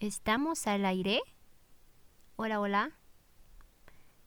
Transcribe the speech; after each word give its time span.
¿Estamos 0.00 0.68
al 0.68 0.84
aire? 0.84 1.20
Hola, 2.36 2.60
hola. 2.60 2.92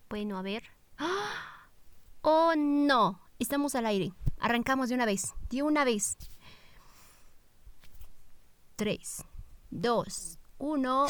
Bueno, 0.09 0.37
a 0.37 0.41
ver. 0.41 0.63
¡Oh, 2.21 2.53
no! 2.57 3.21
Estamos 3.39 3.73
al 3.75 3.85
aire. 3.85 4.11
Arrancamos 4.37 4.89
de 4.89 4.95
una 4.95 5.05
vez. 5.05 5.33
De 5.49 5.63
una 5.63 5.85
vez. 5.85 6.17
3, 8.75 9.23
2, 9.69 10.39
1. 10.57 11.07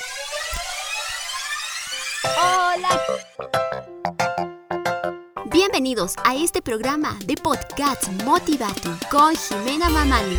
¡Hola! 2.38 3.02
Bienvenidos 5.52 6.14
a 6.24 6.36
este 6.36 6.62
programa 6.62 7.18
de 7.26 7.36
podcast 7.36 8.08
Motivatu 8.24 8.92
con 9.10 9.36
Jimena 9.36 9.90
Mamani. 9.90 10.38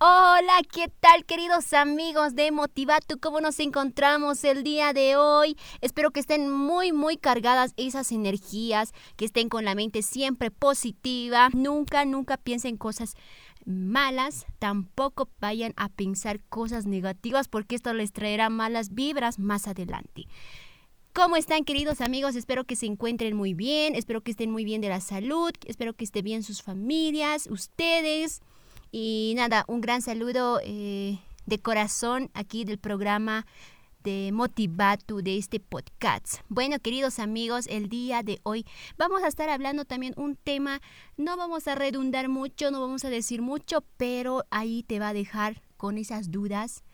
Hola, 0.00 0.60
¿qué 0.72 0.88
tal 0.88 1.24
queridos 1.24 1.72
amigos 1.72 2.34
de 2.34 2.50
Motivatu? 2.50 3.20
¿Cómo 3.20 3.40
nos 3.40 3.60
encontramos 3.60 4.42
el 4.42 4.64
día 4.64 4.92
de 4.92 5.14
hoy? 5.14 5.56
Espero 5.80 6.10
que 6.10 6.18
estén 6.18 6.50
muy, 6.50 6.92
muy 6.92 7.16
cargadas 7.16 7.74
esas 7.76 8.10
energías, 8.10 8.92
que 9.16 9.24
estén 9.24 9.48
con 9.48 9.64
la 9.64 9.76
mente 9.76 10.02
siempre 10.02 10.50
positiva. 10.50 11.48
Nunca, 11.52 12.04
nunca 12.04 12.36
piensen 12.36 12.76
cosas 12.76 13.14
malas, 13.66 14.46
tampoco 14.58 15.28
vayan 15.40 15.72
a 15.76 15.88
pensar 15.88 16.40
cosas 16.48 16.86
negativas 16.86 17.46
porque 17.46 17.76
esto 17.76 17.94
les 17.94 18.12
traerá 18.12 18.50
malas 18.50 18.94
vibras 18.94 19.38
más 19.38 19.68
adelante. 19.68 20.26
¿Cómo 21.12 21.36
están 21.36 21.64
queridos 21.64 22.00
amigos? 22.00 22.34
Espero 22.34 22.64
que 22.64 22.74
se 22.74 22.86
encuentren 22.86 23.36
muy 23.36 23.54
bien, 23.54 23.94
espero 23.94 24.22
que 24.22 24.32
estén 24.32 24.50
muy 24.50 24.64
bien 24.64 24.80
de 24.80 24.88
la 24.88 25.00
salud, 25.00 25.52
espero 25.66 25.94
que 25.94 26.02
estén 26.02 26.24
bien 26.24 26.42
sus 26.42 26.62
familias, 26.62 27.46
ustedes. 27.46 28.42
Y 28.96 29.32
nada, 29.34 29.64
un 29.66 29.80
gran 29.80 30.02
saludo 30.02 30.60
eh, 30.62 31.18
de 31.46 31.58
corazón 31.58 32.30
aquí 32.32 32.64
del 32.64 32.78
programa 32.78 33.44
de 34.04 34.30
Motivatu 34.32 35.20
de 35.20 35.36
este 35.36 35.58
podcast. 35.58 36.36
Bueno, 36.48 36.78
queridos 36.78 37.18
amigos, 37.18 37.66
el 37.66 37.88
día 37.88 38.22
de 38.22 38.38
hoy 38.44 38.64
vamos 38.96 39.24
a 39.24 39.26
estar 39.26 39.48
hablando 39.48 39.84
también 39.84 40.14
un 40.16 40.36
tema, 40.36 40.80
no 41.16 41.36
vamos 41.36 41.66
a 41.66 41.74
redundar 41.74 42.28
mucho, 42.28 42.70
no 42.70 42.80
vamos 42.80 43.04
a 43.04 43.10
decir 43.10 43.42
mucho, 43.42 43.82
pero 43.96 44.44
ahí 44.50 44.84
te 44.84 45.00
va 45.00 45.08
a 45.08 45.12
dejar 45.12 45.60
con 45.76 45.98
esas 45.98 46.30
dudas, 46.30 46.84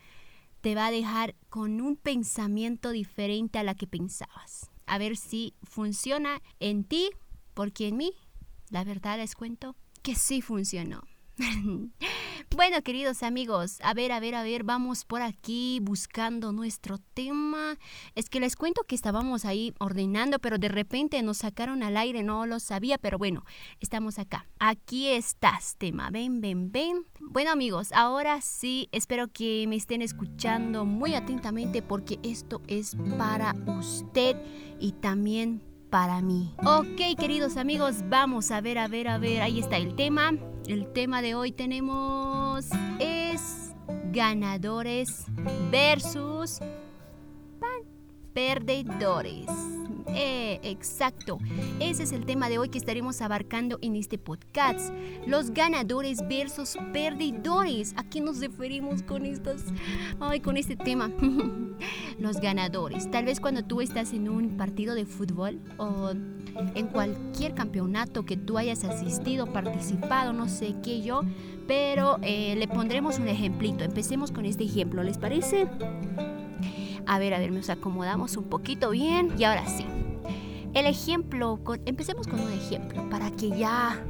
te 0.61 0.73
va 0.73 0.87
a 0.87 0.91
dejar 0.91 1.35
con 1.49 1.81
un 1.81 1.97
pensamiento 1.97 2.89
diferente 2.89 3.59
a 3.59 3.63
la 3.63 3.75
que 3.75 3.85
pensabas. 3.85 4.71
A 4.87 4.97
ver 4.97 5.17
si 5.17 5.53
funciona 5.61 6.41
en 6.59 6.83
ti, 6.83 7.11
porque 7.53 7.89
en 7.89 7.97
mí, 7.97 8.13
la 8.71 8.83
verdad 8.83 9.19
les 9.19 9.35
cuento 9.35 9.75
que 10.01 10.15
sí 10.15 10.41
funcionó. 10.41 11.03
bueno, 12.55 12.81
queridos 12.83 13.23
amigos, 13.23 13.79
a 13.81 13.93
ver, 13.93 14.11
a 14.11 14.19
ver, 14.19 14.35
a 14.35 14.43
ver, 14.43 14.63
vamos 14.63 15.05
por 15.05 15.21
aquí 15.21 15.79
buscando 15.81 16.51
nuestro 16.51 16.97
tema. 17.13 17.77
Es 18.15 18.29
que 18.29 18.39
les 18.39 18.55
cuento 18.55 18.83
que 18.83 18.95
estábamos 18.95 19.45
ahí 19.45 19.73
ordenando, 19.79 20.39
pero 20.39 20.57
de 20.57 20.69
repente 20.69 21.21
nos 21.23 21.37
sacaron 21.37 21.83
al 21.83 21.97
aire, 21.97 22.23
no 22.23 22.45
lo 22.45 22.59
sabía, 22.59 22.97
pero 22.97 23.17
bueno, 23.17 23.43
estamos 23.79 24.19
acá. 24.19 24.47
Aquí 24.59 25.07
estás, 25.07 25.75
tema. 25.77 26.09
Ven, 26.11 26.41
ven, 26.41 26.71
ven. 26.71 27.05
Bueno, 27.19 27.51
amigos, 27.51 27.91
ahora 27.93 28.41
sí, 28.41 28.89
espero 28.91 29.27
que 29.27 29.65
me 29.67 29.75
estén 29.75 30.01
escuchando 30.01 30.85
muy 30.85 31.15
atentamente 31.15 31.81
porque 31.81 32.19
esto 32.23 32.61
es 32.67 32.95
para 33.17 33.55
usted 33.65 34.35
y 34.79 34.93
también 34.93 35.70
para 35.91 36.21
mí. 36.21 36.55
Ok, 36.65 37.19
queridos 37.19 37.57
amigos, 37.57 37.97
vamos 38.09 38.49
a 38.49 38.61
ver, 38.61 38.79
a 38.79 38.87
ver, 38.87 39.09
a 39.09 39.19
ver, 39.19 39.41
ahí 39.41 39.59
está 39.59 39.77
el 39.77 39.93
tema. 39.93 40.31
El 40.65 40.91
tema 40.91 41.21
de 41.21 41.35
hoy 41.35 41.51
tenemos 41.51 42.65
es 42.99 43.73
ganadores 44.11 45.25
versus 45.69 46.59
perdedores. 48.33 49.70
Eh, 50.07 50.59
exacto. 50.63 51.37
Ese 51.79 52.03
es 52.03 52.11
el 52.11 52.25
tema 52.25 52.49
de 52.49 52.57
hoy 52.57 52.69
que 52.69 52.77
estaremos 52.77 53.21
abarcando 53.21 53.79
en 53.81 53.95
este 53.95 54.17
podcast. 54.17 54.93
Los 55.25 55.51
ganadores 55.51 56.27
versus 56.27 56.77
perdedores. 56.93 57.93
¿A 57.97 58.03
qué 58.03 58.21
nos 58.21 58.39
referimos 58.39 59.03
con 59.03 59.25
estos? 59.25 59.61
Ay, 60.19 60.39
con 60.39 60.57
este 60.57 60.75
tema. 60.75 61.11
Los 62.19 62.39
ganadores. 62.39 63.09
Tal 63.09 63.25
vez 63.25 63.39
cuando 63.39 63.63
tú 63.63 63.81
estás 63.81 64.13
en 64.13 64.29
un 64.29 64.57
partido 64.57 64.95
de 64.95 65.05
fútbol 65.05 65.59
o 65.77 66.11
en 66.75 66.87
cualquier 66.87 67.53
campeonato 67.53 68.25
que 68.25 68.37
tú 68.37 68.57
hayas 68.57 68.83
asistido, 68.83 69.47
participado, 69.47 70.33
no 70.33 70.47
sé 70.47 70.75
qué 70.83 71.01
yo, 71.01 71.21
pero 71.67 72.17
eh, 72.21 72.55
le 72.55 72.67
pondremos 72.67 73.19
un 73.19 73.27
ejemplito. 73.27 73.83
Empecemos 73.83 74.31
con 74.31 74.45
este 74.45 74.63
ejemplo, 74.63 75.03
¿les 75.03 75.17
parece? 75.17 75.67
A 77.05 77.19
ver, 77.19 77.33
a 77.33 77.39
ver, 77.39 77.51
nos 77.51 77.69
acomodamos 77.69 78.37
un 78.37 78.45
poquito 78.45 78.91
bien 78.91 79.33
y 79.37 79.43
ahora 79.43 79.67
sí. 79.67 79.85
El 80.73 80.85
ejemplo, 80.85 81.59
empecemos 81.85 82.27
con 82.27 82.39
un 82.39 82.51
ejemplo 82.51 83.09
para 83.09 83.31
que 83.31 83.49
ya 83.49 84.01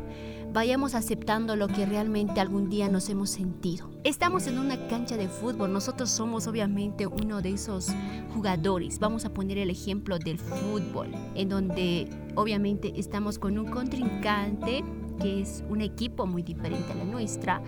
vayamos 0.54 0.96
aceptando 0.96 1.56
lo 1.56 1.68
que 1.68 1.86
realmente 1.86 2.42
algún 2.42 2.70
día 2.70 2.90
nos 2.90 3.10
hemos 3.10 3.30
sentido. 3.30 3.90
Estamos 4.04 4.48
en 4.48 4.60
una 4.60 4.88
cancha 4.88 5.18
de 5.18 5.28
fútbol, 5.28 5.72
nosotros 5.72 6.10
somos 6.10 6.48
obviamente 6.48 7.08
uno 7.08 7.42
de 7.42 7.54
esos 7.54 7.88
jugadores. 8.34 9.00
Vamos 9.00 9.26
a 9.26 9.34
poner 9.34 9.58
el 9.58 9.70
ejemplo 9.70 10.20
del 10.20 10.38
fútbol, 10.38 11.10
en 11.36 11.50
donde 11.50 12.10
obviamente 12.36 12.94
estamos 12.96 13.40
con 13.40 13.58
un 13.58 13.72
contrincante 13.72 14.84
que 15.22 15.42
es 15.42 15.64
un 15.70 15.82
equipo 15.82 16.26
muy 16.26 16.44
diferente 16.44 16.92
a 16.92 16.96
la 16.96 17.06
nuestra. 17.06 17.62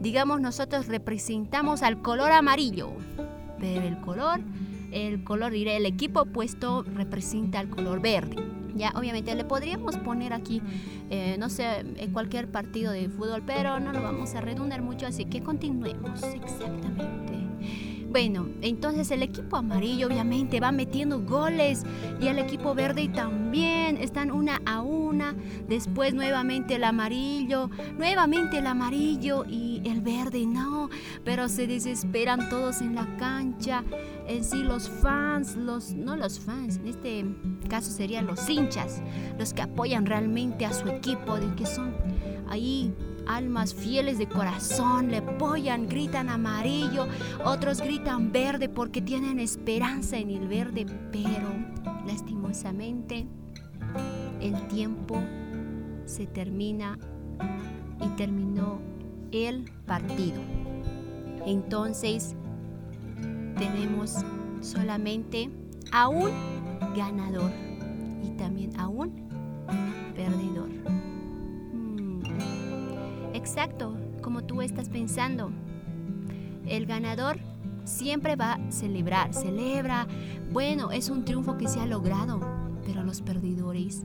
Digamos, 0.00 0.40
nosotros 0.40 0.86
representamos 0.88 1.82
al 1.82 2.02
color 2.02 2.32
amarillo, 2.32 2.92
pero 3.58 3.86
el 3.86 3.98
color 4.00 4.40
el 4.92 5.24
color, 5.24 5.52
diré, 5.52 5.76
el 5.76 5.86
equipo 5.86 6.22
opuesto 6.22 6.82
representa 6.82 7.60
el 7.60 7.68
color 7.68 8.00
verde. 8.00 8.36
Ya, 8.74 8.92
obviamente 8.94 9.34
le 9.34 9.44
podríamos 9.44 9.96
poner 9.98 10.32
aquí, 10.32 10.60
eh, 11.10 11.36
no 11.38 11.48
sé, 11.48 11.80
en 11.80 12.12
cualquier 12.12 12.48
partido 12.50 12.92
de 12.92 13.08
fútbol, 13.08 13.42
pero 13.46 13.80
no 13.80 13.92
lo 13.92 14.02
vamos 14.02 14.34
a 14.34 14.40
redundar 14.40 14.82
mucho, 14.82 15.06
así 15.06 15.24
que 15.24 15.42
continuemos. 15.42 16.22
Exactamente. 16.22 17.35
Bueno, 18.10 18.48
entonces 18.62 19.10
el 19.10 19.22
equipo 19.22 19.56
amarillo 19.56 20.06
obviamente 20.06 20.60
va 20.60 20.72
metiendo 20.72 21.20
goles 21.20 21.82
y 22.20 22.28
el 22.28 22.38
equipo 22.38 22.74
verde 22.74 23.08
también 23.08 23.96
están 23.98 24.30
una 24.30 24.60
a 24.64 24.80
una. 24.80 25.34
Después 25.68 26.14
nuevamente 26.14 26.76
el 26.76 26.84
amarillo, 26.84 27.68
nuevamente 27.98 28.58
el 28.58 28.66
amarillo 28.66 29.44
y 29.46 29.82
el 29.84 30.00
verde 30.00 30.46
no, 30.46 30.88
pero 31.24 31.48
se 31.48 31.66
desesperan 31.66 32.48
todos 32.48 32.80
en 32.80 32.94
la 32.94 33.06
cancha. 33.18 33.84
En 34.26 34.44
sí 34.44 34.62
los 34.62 34.88
fans, 34.88 35.56
los 35.56 35.92
no 35.92 36.16
los 36.16 36.40
fans, 36.40 36.76
en 36.76 36.86
este 36.86 37.24
caso 37.68 37.90
serían 37.90 38.26
los 38.26 38.48
hinchas, 38.48 39.02
los 39.38 39.52
que 39.52 39.62
apoyan 39.62 40.06
realmente 40.06 40.64
a 40.64 40.72
su 40.72 40.88
equipo, 40.88 41.36
de 41.36 41.54
que 41.54 41.66
son 41.66 41.94
ahí 42.48 42.94
almas 43.26 43.74
fieles 43.74 44.18
de 44.18 44.28
corazón 44.28 45.10
le 45.10 45.18
apoyan, 45.18 45.88
gritan 45.88 46.28
amarillo, 46.28 47.06
otros 47.44 47.80
gritan 47.80 48.32
verde 48.32 48.68
porque 48.68 49.02
tienen 49.02 49.38
esperanza 49.38 50.16
en 50.16 50.30
el 50.30 50.48
verde, 50.48 50.86
pero 51.12 51.48
lastimosamente 52.06 53.26
el 54.40 54.68
tiempo 54.68 55.20
se 56.04 56.26
termina 56.26 56.98
y 58.00 58.08
terminó 58.16 58.80
el 59.32 59.70
partido. 59.86 60.40
Entonces 61.46 62.34
tenemos 63.56 64.16
solamente 64.60 65.50
a 65.92 66.08
un 66.08 66.30
ganador 66.96 67.50
y 68.22 68.30
también 68.30 68.78
a 68.78 68.88
un 68.88 69.25
Exacto, 73.46 73.96
como 74.22 74.42
tú 74.42 74.60
estás 74.60 74.88
pensando. 74.88 75.52
El 76.66 76.84
ganador 76.84 77.38
siempre 77.84 78.34
va 78.34 78.54
a 78.54 78.72
celebrar, 78.72 79.32
celebra. 79.32 80.08
Bueno, 80.50 80.90
es 80.90 81.10
un 81.10 81.24
triunfo 81.24 81.56
que 81.56 81.68
se 81.68 81.78
ha 81.78 81.86
logrado. 81.86 82.40
Pero 82.84 83.04
los 83.04 83.20
perdedores, 83.22 84.04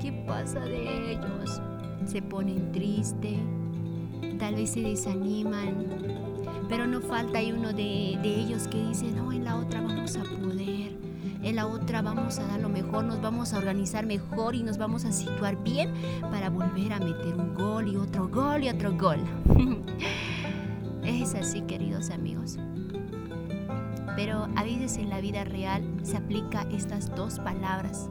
¿qué 0.00 0.12
pasa 0.28 0.60
de 0.60 1.10
ellos? 1.10 1.60
Se 2.06 2.22
ponen 2.22 2.70
tristes, 2.70 3.40
tal 4.38 4.54
vez 4.54 4.70
se 4.70 4.82
desaniman. 4.82 5.88
Pero 6.68 6.86
no 6.86 7.00
falta 7.00 7.40
uno 7.40 7.72
de, 7.72 8.16
de 8.22 8.42
ellos 8.42 8.68
que 8.68 8.80
dice, 8.80 9.10
no, 9.10 9.32
en 9.32 9.42
la 9.42 9.56
otra 9.56 9.80
vamos 9.80 10.14
a 10.14 10.22
poder 10.22 10.92
en 11.42 11.56
la 11.56 11.66
otra 11.66 12.02
vamos 12.02 12.38
a 12.38 12.46
dar 12.46 12.60
lo 12.60 12.68
mejor, 12.68 13.04
nos 13.04 13.20
vamos 13.20 13.52
a 13.52 13.58
organizar 13.58 14.06
mejor 14.06 14.54
y 14.54 14.62
nos 14.62 14.78
vamos 14.78 15.04
a 15.04 15.12
situar 15.12 15.62
bien 15.62 15.92
para 16.30 16.50
volver 16.50 16.92
a 16.92 16.98
meter 16.98 17.34
un 17.34 17.54
gol 17.54 17.88
y 17.88 17.96
otro 17.96 18.28
gol 18.28 18.62
y 18.64 18.68
otro 18.68 18.96
gol. 18.96 19.18
es 21.04 21.34
así, 21.34 21.62
queridos 21.62 22.10
amigos. 22.10 22.58
Pero 24.14 24.46
a 24.56 24.62
veces 24.62 24.98
en 24.98 25.08
la 25.08 25.20
vida 25.20 25.44
real 25.44 25.82
se 26.02 26.16
aplica 26.16 26.62
estas 26.70 27.14
dos 27.14 27.40
palabras, 27.40 28.08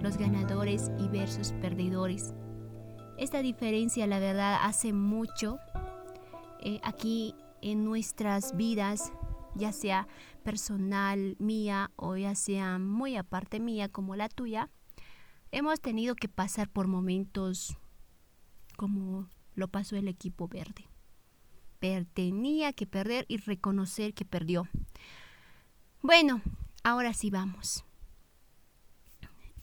los 0.00 0.16
ganadores 0.16 0.90
y 0.98 1.08
versus 1.08 1.52
perdedores. 1.60 2.34
Esta 3.18 3.42
diferencia, 3.42 4.06
la 4.06 4.20
verdad, 4.20 4.60
hace 4.62 4.94
mucho 4.94 5.58
eh, 6.60 6.80
aquí 6.82 7.34
en 7.60 7.84
nuestras 7.84 8.56
vidas, 8.56 9.12
ya 9.54 9.72
sea 9.72 10.06
personal 10.40 11.36
mía 11.38 11.90
o 11.96 12.16
ya 12.16 12.34
sea 12.34 12.78
muy 12.78 13.16
aparte 13.16 13.60
mía 13.60 13.88
como 13.88 14.16
la 14.16 14.28
tuya, 14.28 14.70
hemos 15.52 15.80
tenido 15.80 16.14
que 16.14 16.28
pasar 16.28 16.68
por 16.68 16.86
momentos 16.86 17.76
como 18.76 19.28
lo 19.54 19.68
pasó 19.68 19.96
el 19.96 20.08
equipo 20.08 20.48
verde. 20.48 20.88
tenía 22.14 22.72
que 22.72 22.86
perder 22.86 23.26
y 23.28 23.36
reconocer 23.38 24.14
que 24.14 24.24
perdió. 24.24 24.68
Bueno, 26.02 26.40
ahora 26.82 27.12
sí 27.12 27.30
vamos. 27.30 27.84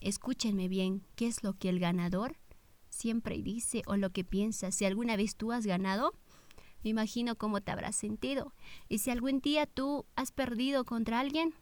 Escúchenme 0.00 0.68
bien, 0.68 1.02
¿qué 1.16 1.26
es 1.26 1.42
lo 1.42 1.54
que 1.54 1.68
el 1.68 1.80
ganador 1.80 2.36
siempre 2.88 3.42
dice 3.42 3.82
o 3.86 3.96
lo 3.96 4.10
que 4.10 4.22
piensa? 4.22 4.70
Si 4.70 4.84
alguna 4.84 5.16
vez 5.16 5.34
tú 5.34 5.50
has 5.50 5.66
ganado, 5.66 6.14
imagino 6.88 7.36
cómo 7.36 7.60
te 7.60 7.70
habrás 7.70 7.96
sentido. 7.96 8.52
Y 8.88 8.98
si 8.98 9.10
algún 9.10 9.40
día 9.40 9.66
tú 9.66 10.06
has 10.16 10.32
perdido 10.32 10.84
contra 10.84 11.20
alguien, 11.20 11.54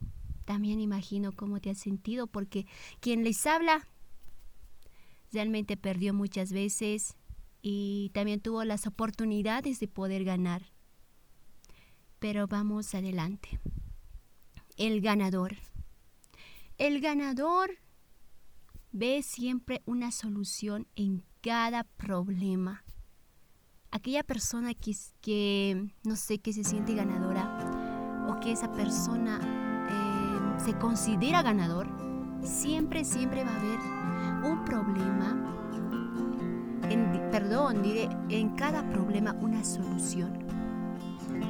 también 0.44 0.80
imagino 0.80 1.32
cómo 1.32 1.60
te 1.60 1.70
has 1.70 1.78
sentido, 1.78 2.26
porque 2.26 2.66
quien 3.00 3.24
les 3.24 3.46
habla 3.46 3.86
realmente 5.32 5.76
perdió 5.76 6.14
muchas 6.14 6.52
veces 6.52 7.16
y 7.60 8.10
también 8.14 8.40
tuvo 8.40 8.64
las 8.64 8.86
oportunidades 8.86 9.80
de 9.80 9.88
poder 9.88 10.24
ganar. 10.24 10.70
Pero 12.18 12.46
vamos 12.46 12.94
adelante. 12.94 13.60
El 14.76 15.00
ganador. 15.00 15.56
El 16.78 17.00
ganador 17.00 17.78
ve 18.92 19.22
siempre 19.22 19.82
una 19.84 20.12
solución 20.12 20.86
en 20.94 21.24
cada 21.40 21.84
problema. 21.84 22.85
Aquella 23.96 24.22
persona 24.22 24.72
que, 24.74 25.88
no 26.04 26.16
sé, 26.16 26.38
que 26.38 26.52
se 26.52 26.64
siente 26.64 26.94
ganadora 26.94 28.26
o 28.28 28.38
que 28.40 28.52
esa 28.52 28.70
persona 28.70 29.40
eh, 29.88 30.60
se 30.62 30.74
considera 30.74 31.40
ganador, 31.40 31.88
siempre, 32.42 33.06
siempre 33.06 33.42
va 33.42 33.52
a 33.52 33.56
haber 33.56 34.52
un 34.52 34.64
problema, 34.66 35.34
perdón, 37.32 37.82
diré, 37.82 38.10
en 38.28 38.50
cada 38.50 38.86
problema 38.86 39.32
una 39.40 39.64
solución. 39.64 40.44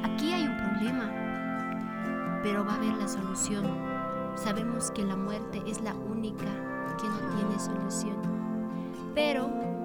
Aquí 0.05 0.33
hay 0.33 0.47
un 0.47 0.57
problema, 0.57 1.11
pero 2.45 2.65
va 2.65 2.75
a 2.75 2.77
haber 2.77 2.95
la 2.95 3.09
solución. 3.09 3.65
Sabemos 4.37 4.93
que 4.93 5.03
la 5.03 5.17
muerte 5.17 5.65
es 5.67 5.81
la 5.81 5.97
única 5.97 6.47
que 6.97 7.09
no 7.09 7.19
tiene 7.35 7.59
solución. 7.59 8.17
Pero 9.17 9.76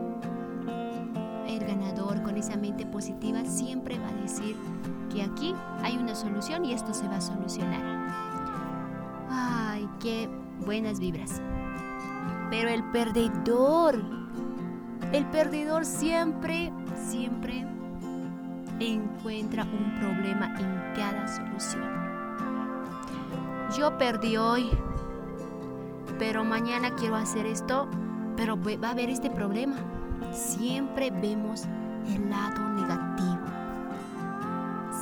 el 1.61 1.67
ganador 1.67 2.21
con 2.23 2.37
esa 2.37 2.55
mente 2.55 2.85
positiva 2.85 3.45
siempre 3.45 3.99
va 3.99 4.09
a 4.09 4.21
decir 4.21 4.55
que 5.11 5.23
aquí 5.23 5.55
hay 5.81 5.97
una 5.97 6.15
solución 6.15 6.65
y 6.65 6.73
esto 6.73 6.93
se 6.93 7.07
va 7.07 7.17
a 7.17 7.21
solucionar. 7.21 7.81
Ay, 9.29 9.87
qué 9.99 10.29
buenas 10.65 10.99
vibras. 10.99 11.41
Pero 12.49 12.69
el 12.69 12.83
perdedor, 12.91 14.01
el 15.11 15.25
perdedor 15.27 15.85
siempre, 15.85 16.71
siempre 16.95 17.65
encuentra 18.79 19.63
un 19.63 19.99
problema 19.99 20.47
en 20.59 20.95
cada 20.95 21.27
solución. 21.27 21.89
Yo 23.77 23.97
perdí 23.97 24.37
hoy, 24.37 24.69
pero 26.19 26.43
mañana 26.43 26.95
quiero 26.95 27.15
hacer 27.15 27.45
esto, 27.45 27.87
pero 28.35 28.57
va 28.57 28.89
a 28.89 28.91
haber 28.91 29.09
este 29.09 29.29
problema. 29.29 29.75
Siempre 30.31 31.11
vemos 31.11 31.65
el 32.07 32.29
lado 32.29 32.69
negativo. 32.69 33.41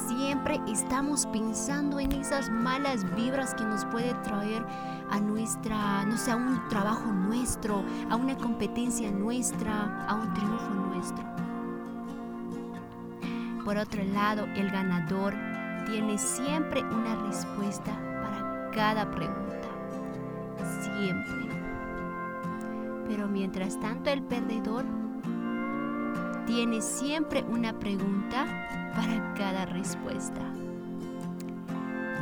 Siempre 0.07 0.59
estamos 0.67 1.25
pensando 1.27 1.99
en 1.99 2.11
esas 2.13 2.49
malas 2.49 3.03
vibras 3.15 3.53
que 3.53 3.63
nos 3.63 3.85
puede 3.85 4.13
traer 4.23 4.65
a 5.09 5.19
nuestra, 5.19 6.05
no 6.05 6.17
sé, 6.17 6.31
a 6.31 6.35
un 6.35 6.67
trabajo 6.69 7.11
nuestro, 7.11 7.83
a 8.09 8.15
una 8.15 8.35
competencia 8.37 9.11
nuestra, 9.11 10.05
a 10.07 10.15
un 10.15 10.33
triunfo 10.33 10.69
nuestro. 10.69 11.23
Por 13.63 13.77
otro 13.77 14.03
lado, 14.03 14.45
el 14.55 14.71
ganador 14.71 15.35
tiene 15.85 16.17
siempre 16.17 16.81
una 16.83 17.15
respuesta 17.27 17.91
para 18.21 18.71
cada 18.71 19.09
pregunta 19.11 19.49
siempre. 20.81 21.49
Pero 23.07 23.27
mientras 23.27 23.79
tanto 23.79 24.09
el 24.09 24.21
perdedor 24.23 24.85
tiene 26.49 26.81
siempre 26.81 27.43
una 27.43 27.77
pregunta 27.77 28.43
para 28.95 29.35
cada 29.35 29.67
respuesta. 29.67 30.41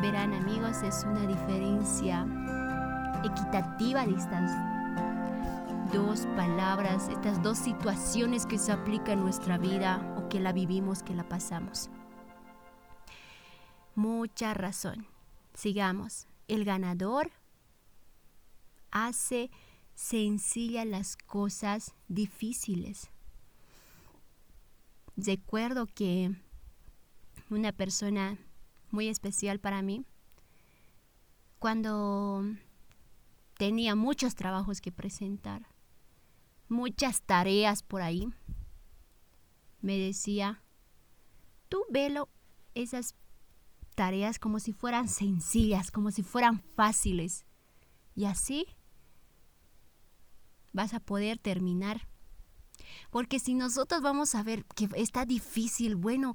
Verán 0.01 0.33
amigos, 0.33 0.83
es 0.83 1.05
una 1.05 1.25
diferencia 1.25 2.27
equitativa 3.23 4.05
de 4.05 4.15
estas 4.15 4.51
dos 5.93 6.25
palabras, 6.35 7.07
estas 7.07 7.41
dos 7.41 7.57
situaciones 7.57 8.45
que 8.45 8.57
se 8.57 8.73
aplican 8.73 9.19
en 9.19 9.23
nuestra 9.23 9.57
vida 9.57 10.15
o 10.17 10.27
que 10.27 10.41
la 10.41 10.51
vivimos, 10.51 11.03
que 11.03 11.15
la 11.15 11.23
pasamos. 11.29 11.89
Mucha 13.95 14.53
razón. 14.53 15.07
Sigamos. 15.53 16.27
El 16.49 16.65
ganador 16.65 17.31
hace 18.91 19.51
sencillas 19.95 20.85
las 20.85 21.15
cosas 21.15 21.95
difíciles. 22.09 23.09
Recuerdo 25.17 25.87
que 25.87 26.31
una 27.49 27.71
persona 27.71 28.37
muy 28.91 29.07
especial 29.07 29.59
para 29.59 29.81
mí, 29.81 30.05
cuando 31.57 32.43
tenía 33.57 33.95
muchos 33.95 34.35
trabajos 34.35 34.79
que 34.79 34.91
presentar, 34.91 35.65
muchas 36.69 37.23
tareas 37.23 37.81
por 37.81 38.03
ahí, 38.03 38.29
me 39.81 39.97
decía, 39.97 40.61
tú 41.67 41.83
velo 41.89 42.29
esas 42.75 43.15
tareas 43.95 44.37
como 44.37 44.59
si 44.59 44.71
fueran 44.71 45.07
sencillas, 45.07 45.89
como 45.89 46.11
si 46.11 46.21
fueran 46.21 46.61
fáciles. 46.75 47.45
Y 48.15 48.25
así 48.25 48.67
vas 50.73 50.93
a 50.93 50.99
poder 50.99 51.39
terminar. 51.39 52.07
Porque 53.09 53.39
si 53.39 53.53
nosotros 53.53 54.01
vamos 54.01 54.35
a 54.35 54.43
ver 54.43 54.65
que 54.75 54.89
está 54.95 55.25
difícil, 55.25 55.95
bueno, 55.95 56.33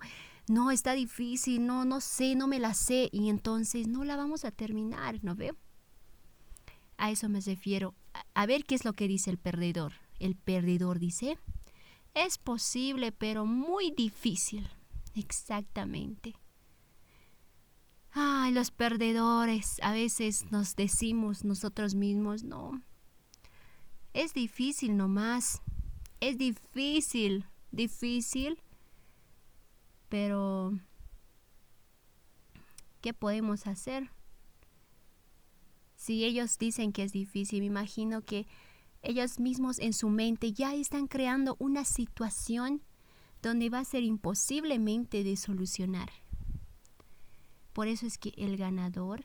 no 0.48 0.70
está 0.70 0.92
difícil, 0.92 1.66
no, 1.66 1.84
no 1.84 2.00
sé, 2.00 2.34
no 2.34 2.46
me 2.46 2.58
la 2.58 2.74
sé, 2.74 3.08
y 3.12 3.28
entonces 3.28 3.88
no 3.88 4.04
la 4.04 4.16
vamos 4.16 4.44
a 4.44 4.50
terminar, 4.50 5.18
¿no 5.22 5.34
ve? 5.34 5.54
A 6.96 7.10
eso 7.10 7.28
me 7.28 7.40
refiero. 7.40 7.94
A 8.34 8.46
ver 8.46 8.64
qué 8.64 8.74
es 8.74 8.84
lo 8.84 8.92
que 8.92 9.08
dice 9.08 9.30
el 9.30 9.38
perdedor. 9.38 9.94
El 10.18 10.36
perdedor 10.36 10.98
dice, 10.98 11.38
es 12.14 12.38
posible, 12.38 13.12
pero 13.12 13.46
muy 13.46 13.90
difícil. 13.90 14.68
Exactamente. 15.14 16.34
Ay, 18.12 18.52
los 18.52 18.70
perdedores, 18.70 19.80
a 19.82 19.92
veces 19.92 20.50
nos 20.50 20.76
decimos 20.76 21.44
nosotros 21.44 21.94
mismos, 21.94 22.44
no, 22.44 22.82
es 24.12 24.34
difícil 24.34 24.96
nomás. 24.96 25.62
Es 26.22 26.38
difícil, 26.38 27.46
difícil. 27.72 28.62
Pero, 30.08 30.78
¿qué 33.00 33.12
podemos 33.12 33.66
hacer? 33.66 34.12
Si 35.96 36.24
ellos 36.24 36.58
dicen 36.58 36.92
que 36.92 37.02
es 37.02 37.10
difícil, 37.10 37.58
me 37.58 37.66
imagino 37.66 38.22
que 38.22 38.46
ellos 39.02 39.40
mismos 39.40 39.80
en 39.80 39.92
su 39.92 40.10
mente 40.10 40.52
ya 40.52 40.76
están 40.76 41.08
creando 41.08 41.56
una 41.58 41.84
situación 41.84 42.84
donde 43.42 43.68
va 43.68 43.80
a 43.80 43.84
ser 43.84 44.04
imposiblemente 44.04 45.24
de 45.24 45.36
solucionar. 45.36 46.12
Por 47.72 47.88
eso 47.88 48.06
es 48.06 48.16
que 48.16 48.32
el 48.36 48.56
ganador 48.56 49.24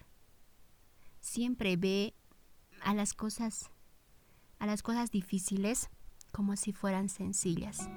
siempre 1.22 1.78
ve 1.78 2.16
a 2.82 2.96
las 2.96 3.14
cosas 3.14 3.70
a 4.58 4.66
las 4.66 4.82
cosas 4.82 5.12
difíciles 5.12 5.92
como 6.38 6.56
si 6.56 6.72
fueran 6.72 7.10
sencillas. 7.10 7.90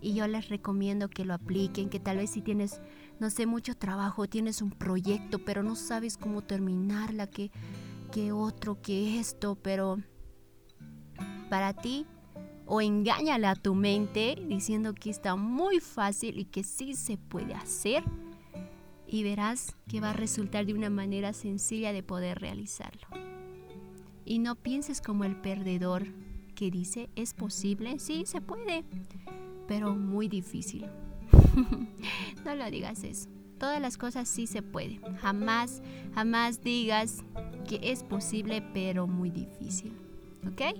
Y 0.00 0.14
yo 0.14 0.28
les 0.28 0.48
recomiendo 0.48 1.10
que 1.10 1.24
lo 1.24 1.34
apliquen, 1.34 1.90
que 1.90 1.98
tal 1.98 2.18
vez 2.18 2.30
si 2.30 2.42
tienes, 2.42 2.80
no 3.18 3.28
sé, 3.28 3.44
mucho 3.44 3.74
trabajo, 3.74 4.28
tienes 4.28 4.62
un 4.62 4.70
proyecto, 4.70 5.44
pero 5.44 5.64
no 5.64 5.74
sabes 5.74 6.16
cómo 6.16 6.42
terminarla, 6.42 7.26
que, 7.26 7.50
que 8.12 8.30
otro, 8.30 8.80
que 8.80 9.18
esto, 9.18 9.56
pero 9.56 9.98
para 11.48 11.74
ti, 11.74 12.06
o 12.66 12.80
engáñale 12.80 13.48
a 13.48 13.56
tu 13.56 13.74
mente 13.74 14.40
diciendo 14.46 14.94
que 14.94 15.10
está 15.10 15.34
muy 15.34 15.80
fácil 15.80 16.38
y 16.38 16.44
que 16.44 16.62
sí 16.62 16.94
se 16.94 17.18
puede 17.18 17.54
hacer, 17.54 18.04
y 19.08 19.24
verás 19.24 19.74
que 19.88 20.00
va 20.00 20.10
a 20.10 20.12
resultar 20.12 20.66
de 20.66 20.74
una 20.74 20.88
manera 20.88 21.32
sencilla 21.32 21.92
de 21.92 22.04
poder 22.04 22.38
realizarlo. 22.38 23.08
Y 24.24 24.38
no 24.38 24.54
pienses 24.54 25.00
como 25.00 25.24
el 25.24 25.34
perdedor 25.34 26.06
que 26.60 26.70
dice, 26.70 27.08
¿es 27.16 27.32
posible? 27.32 27.98
Sí, 27.98 28.24
se 28.26 28.42
puede, 28.42 28.84
pero 29.66 29.96
muy 29.96 30.28
difícil. 30.28 30.84
no 32.44 32.54
lo 32.54 32.70
digas 32.70 33.02
eso. 33.02 33.30
Todas 33.58 33.80
las 33.80 33.96
cosas 33.96 34.28
sí 34.28 34.46
se 34.46 34.60
puede. 34.60 35.00
Jamás, 35.22 35.80
jamás 36.14 36.62
digas 36.62 37.24
que 37.66 37.80
es 37.82 38.02
posible, 38.02 38.62
pero 38.74 39.06
muy 39.06 39.30
difícil. 39.30 39.94
¿Ok? 40.46 40.76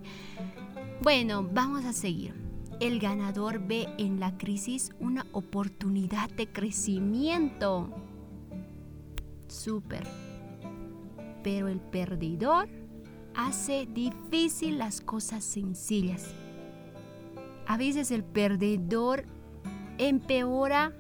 Bueno, 1.01 1.49
vamos 1.51 1.87
a 1.87 1.95
seguir. 1.95 2.35
El 2.79 3.01
ganador 3.01 3.67
ve 3.67 3.89
en 3.97 4.21
la 4.21 4.37
crisis 4.37 4.91
una 5.01 5.25
oportunidad 5.33 6.29
de 6.29 6.47
crecimiento. 6.47 7.89
Súper. 9.49 10.07
Pero 11.43 11.69
el 11.69 11.81
perdedor 11.81 12.69
hace 13.47 13.87
difícil 13.87 14.79
las 14.79 15.01
cosas 15.01 15.45
sencillas. 15.45 16.35
A 17.67 17.77
veces 17.79 18.11
el 18.11 18.23
perdedor 18.23 19.25
empeora 19.99 20.93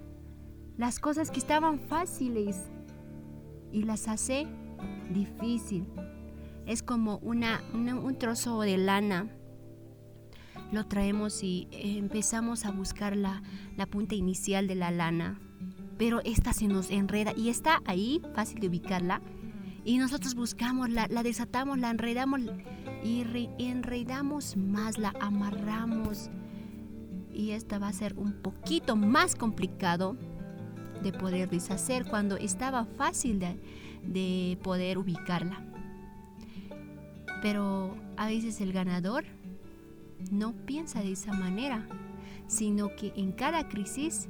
las 0.78 0.98
cosas 0.98 1.30
que 1.30 1.38
estaban 1.38 1.78
fáciles 1.78 2.70
y 3.72 3.82
las 3.82 4.08
hace 4.08 4.46
difícil. 5.12 5.86
Es 6.66 6.82
como 6.82 7.18
una, 7.18 7.60
un 7.74 8.16
trozo 8.18 8.60
de 8.62 8.78
lana. 8.78 9.28
Lo 10.72 10.86
traemos 10.86 11.42
y 11.42 11.68
empezamos 11.72 12.64
a 12.64 12.70
buscar 12.70 13.16
la, 13.16 13.42
la 13.76 13.86
punta 13.86 14.14
inicial 14.14 14.66
de 14.66 14.76
la 14.76 14.90
lana. 14.90 15.38
Pero 15.98 16.22
esta 16.24 16.54
se 16.54 16.68
nos 16.68 16.90
enreda 16.90 17.34
y 17.36 17.50
está 17.50 17.82
ahí, 17.84 18.22
fácil 18.34 18.60
de 18.60 18.68
ubicarla 18.68 19.20
y 19.84 19.98
nosotros 19.98 20.34
buscamos, 20.34 20.90
la, 20.90 21.06
desatamos, 21.22 21.78
la 21.78 21.90
enredamos 21.90 22.40
y 23.02 23.48
enredamos 23.58 24.56
más, 24.56 24.98
la 24.98 25.14
amarramos. 25.20 26.30
Y 27.32 27.52
esta 27.52 27.78
va 27.78 27.88
a 27.88 27.92
ser 27.92 28.14
un 28.18 28.34
poquito 28.34 28.96
más 28.96 29.34
complicado 29.34 30.16
de 31.02 31.12
poder 31.12 31.48
deshacer 31.48 32.04
cuando 32.06 32.36
estaba 32.36 32.84
fácil 32.84 33.38
de, 33.38 33.58
de 34.04 34.58
poder 34.62 34.98
ubicarla. 34.98 35.64
Pero 37.42 37.96
a 38.16 38.26
veces 38.26 38.60
el 38.60 38.72
ganador 38.72 39.24
no 40.30 40.52
piensa 40.52 41.00
de 41.00 41.12
esa 41.12 41.32
manera, 41.32 41.86
sino 42.46 42.94
que 42.96 43.14
en 43.16 43.32
cada 43.32 43.68
crisis 43.68 44.28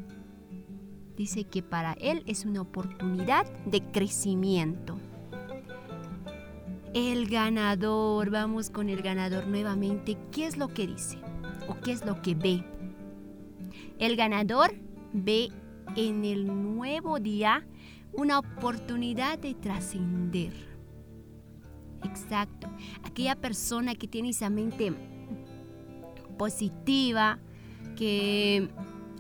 dice 1.16 1.45
que 1.45 1.62
para 1.62 1.95
él 1.95 2.23
es 2.26 2.45
una 2.45 2.61
oportunidad 2.61 3.50
de 3.66 3.83
crecimiento. 3.83 4.89
El 6.92 7.28
ganador, 7.28 8.30
vamos 8.30 8.68
con 8.68 8.88
el 8.88 9.00
ganador 9.00 9.47
nuevamente. 9.47 10.18
¿Qué 10.32 10.47
es 10.47 10.56
lo 10.56 10.66
que 10.68 10.88
dice? 10.88 11.18
¿O 11.68 11.76
qué 11.80 11.92
es 11.92 12.04
lo 12.04 12.20
que 12.20 12.35
ve? 12.35 12.64
El 14.00 14.16
ganador 14.16 14.75
ve 15.12 15.50
en 15.94 16.25
el 16.25 16.47
nuevo 16.47 17.20
día 17.20 17.64
una 18.12 18.40
oportunidad 18.40 19.38
de 19.38 19.54
trascender. 19.54 20.52
Exacto. 22.02 22.68
Aquella 23.04 23.37
persona 23.37 23.94
que 23.94 24.09
tiene 24.09 24.30
esa 24.30 24.50
mente 24.50 24.92
positiva, 26.37 27.38
que 27.97 28.68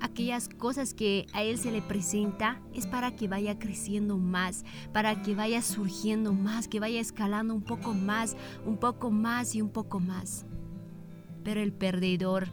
aquellas 0.00 0.48
cosas 0.48 0.94
que 0.94 1.26
a 1.32 1.42
él 1.42 1.58
se 1.58 1.70
le 1.70 1.82
presenta 1.82 2.60
es 2.74 2.86
para 2.86 3.14
que 3.14 3.28
vaya 3.28 3.58
creciendo 3.58 4.18
más, 4.18 4.64
para 4.92 5.22
que 5.22 5.34
vaya 5.34 5.62
surgiendo 5.62 6.32
más, 6.32 6.68
que 6.68 6.80
vaya 6.80 7.00
escalando 7.00 7.54
un 7.54 7.62
poco 7.62 7.94
más, 7.94 8.36
un 8.66 8.76
poco 8.78 9.10
más 9.10 9.54
y 9.54 9.62
un 9.62 9.70
poco 9.70 10.00
más. 10.00 10.46
Pero 11.44 11.60
el 11.60 11.72
perdedor 11.72 12.48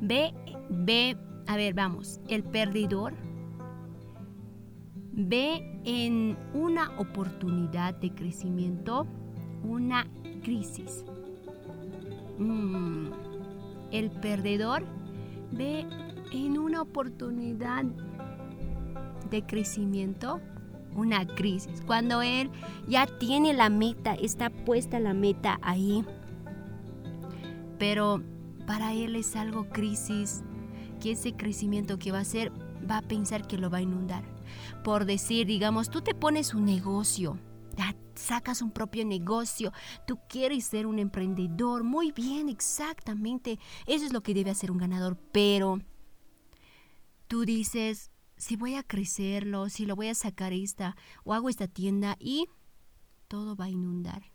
ve, 0.00 0.34
ve, 0.70 1.16
a 1.46 1.56
ver, 1.56 1.74
vamos, 1.74 2.20
el 2.28 2.42
perdedor 2.42 3.14
ve 5.12 5.80
en 5.84 6.36
una 6.52 6.90
oportunidad 6.98 7.94
de 7.94 8.14
crecimiento 8.14 9.06
una 9.62 10.06
crisis. 10.42 11.04
Mm, 12.38 13.06
el 13.92 14.10
perdedor 14.10 14.84
ve 15.52 15.86
en 16.32 16.58
una 16.58 16.82
oportunidad 16.82 17.84
de 19.30 19.42
crecimiento 19.44 20.40
una 20.96 21.26
crisis. 21.26 21.82
Cuando 21.86 22.22
él 22.22 22.50
ya 22.88 23.06
tiene 23.06 23.52
la 23.52 23.68
meta, 23.68 24.14
está 24.14 24.50
puesta 24.50 24.98
la 24.98 25.14
meta 25.14 25.58
ahí, 25.62 26.04
pero 27.78 28.22
para 28.66 28.94
él 28.94 29.14
es 29.16 29.36
algo 29.36 29.68
crisis, 29.68 30.42
que 31.00 31.12
ese 31.12 31.34
crecimiento 31.34 31.98
que 31.98 32.12
va 32.12 32.18
a 32.18 32.22
hacer 32.22 32.50
va 32.90 32.98
a 32.98 33.02
pensar 33.02 33.46
que 33.46 33.58
lo 33.58 33.70
va 33.70 33.78
a 33.78 33.82
inundar. 33.82 34.24
Por 34.82 35.04
decir, 35.04 35.46
digamos, 35.46 35.90
tú 35.90 36.00
te 36.00 36.14
pones 36.14 36.54
un 36.54 36.64
negocio, 36.64 37.38
sacas 38.14 38.62
un 38.62 38.70
propio 38.70 39.04
negocio, 39.04 39.72
tú 40.06 40.18
quieres 40.28 40.64
ser 40.64 40.86
un 40.86 40.98
emprendedor, 40.98 41.84
muy 41.84 42.12
bien, 42.12 42.48
exactamente, 42.48 43.58
eso 43.86 44.04
es 44.04 44.12
lo 44.12 44.22
que 44.22 44.34
debe 44.34 44.50
hacer 44.50 44.70
un 44.70 44.78
ganador, 44.78 45.18
pero 45.32 45.80
tú 47.28 47.44
dices, 47.44 48.10
si 48.36 48.56
voy 48.56 48.74
a 48.74 48.82
crecerlo, 48.82 49.68
si 49.68 49.86
lo 49.86 49.96
voy 49.96 50.08
a 50.08 50.14
sacar 50.14 50.52
esta 50.52 50.96
o 51.24 51.34
hago 51.34 51.48
esta 51.48 51.68
tienda 51.68 52.16
y 52.18 52.48
todo 53.28 53.56
va 53.56 53.66
a 53.66 53.70
inundar 53.70 54.32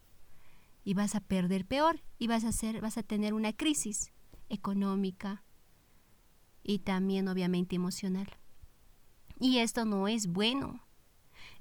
y 0.83 0.93
vas 0.93 1.15
a 1.15 1.21
perder 1.21 1.65
peor 1.65 2.01
y 2.17 2.27
vas 2.27 2.43
a 2.43 2.49
hacer, 2.49 2.81
vas 2.81 2.97
a 2.97 3.03
tener 3.03 3.33
una 3.33 3.53
crisis 3.53 4.11
económica 4.49 5.43
y 6.63 6.79
también 6.79 7.27
obviamente 7.27 7.75
emocional. 7.75 8.27
Y 9.39 9.59
esto 9.59 9.85
no 9.85 10.07
es 10.07 10.27
bueno. 10.27 10.81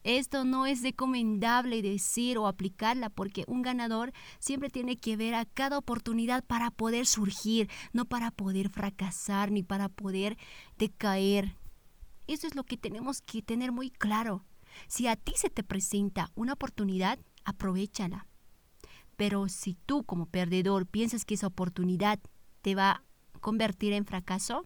Esto 0.02 0.45
no 0.45 0.66
es 0.66 0.83
recomendable 0.83 1.83
decir 1.83 2.38
o 2.38 2.47
aplicarla 2.47 3.11
porque 3.11 3.45
un 3.47 3.62
ganador 3.62 4.12
siempre 4.38 4.71
tiene 4.71 4.97
que 4.97 5.16
ver 5.16 5.35
a 5.35 5.45
cada 5.45 5.76
oportunidad 5.76 6.42
para 6.45 6.71
poder 6.71 7.07
surgir, 7.07 7.69
no 7.92 8.07
para 8.07 8.30
poder 8.30 8.71
fracasar 8.71 9.50
ni 9.50 9.62
para 9.62 9.88
poder 9.88 10.38
decaer. 10.78 11.57
Eso 12.26 12.47
es 12.47 12.54
lo 12.54 12.64
que 12.64 12.76
tenemos 12.76 13.21
que 13.21 13.42
tener 13.42 13.73
muy 13.73 13.90
claro. 13.90 14.45
Si 14.87 15.07
a 15.07 15.16
ti 15.16 15.33
se 15.37 15.50
te 15.50 15.62
presenta 15.62 16.30
una 16.35 16.54
oportunidad, 16.54 17.19
aprovechala. 17.45 18.26
Pero 19.16 19.49
si 19.49 19.75
tú 19.75 20.04
como 20.04 20.26
perdedor 20.26 20.87
piensas 20.87 21.25
que 21.25 21.35
esa 21.35 21.49
oportunidad 21.49 22.21
te 22.62 22.75
va 22.75 22.90
a 22.90 23.38
convertir 23.40 23.92
en 23.92 24.07
fracaso, 24.07 24.64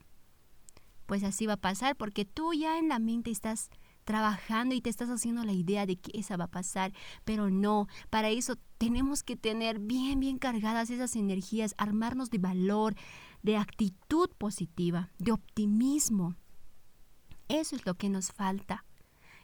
pues 1.06 1.24
así 1.24 1.46
va 1.46 1.54
a 1.54 1.60
pasar 1.60 1.96
porque 1.96 2.24
tú 2.24 2.52
ya 2.54 2.78
en 2.78 2.88
la 2.88 2.98
mente 2.98 3.30
estás 3.30 3.70
trabajando 4.04 4.74
y 4.74 4.80
te 4.80 4.90
estás 4.90 5.08
haciendo 5.08 5.44
la 5.44 5.52
idea 5.52 5.86
de 5.86 5.96
que 5.96 6.18
esa 6.18 6.36
va 6.36 6.44
a 6.44 6.50
pasar, 6.50 6.92
pero 7.24 7.50
no, 7.50 7.88
para 8.10 8.28
eso 8.28 8.56
tenemos 8.78 9.22
que 9.22 9.36
tener 9.36 9.78
bien, 9.78 10.20
bien 10.20 10.38
cargadas 10.38 10.90
esas 10.90 11.16
energías, 11.16 11.74
armarnos 11.78 12.30
de 12.30 12.38
valor, 12.38 12.94
de 13.42 13.56
actitud 13.56 14.30
positiva, 14.38 15.10
de 15.18 15.32
optimismo. 15.32 16.36
Eso 17.48 17.76
es 17.76 17.84
lo 17.86 17.94
que 17.94 18.08
nos 18.08 18.32
falta. 18.32 18.84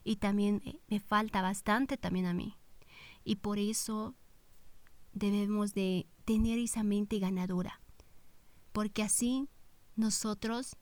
Y 0.04 0.16
también 0.16 0.62
eh, 0.64 0.80
me 0.88 1.00
falta 1.00 1.42
bastante 1.42 1.96
también 1.96 2.26
a 2.26 2.34
mí. 2.34 2.56
Y 3.24 3.36
por 3.36 3.58
eso 3.58 4.14
debemos 5.12 5.74
de 5.74 6.06
tener 6.24 6.58
esa 6.58 6.82
mente 6.82 7.18
ganadora. 7.18 7.80
Porque 8.72 9.02
así 9.02 9.48
nosotros 9.96 10.76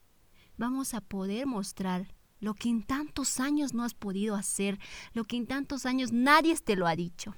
vamos 0.57 0.93
a 0.93 1.01
poder 1.01 1.47
mostrar 1.47 2.13
lo 2.39 2.53
que 2.53 2.69
en 2.69 2.83
tantos 2.83 3.39
años 3.39 3.73
no 3.73 3.83
has 3.83 3.93
podido 3.93 4.35
hacer, 4.35 4.79
lo 5.13 5.25
que 5.25 5.37
en 5.37 5.47
tantos 5.47 5.85
años 5.85 6.11
nadie 6.11 6.55
te 6.57 6.75
lo 6.75 6.87
ha 6.87 6.95
dicho. 6.95 7.35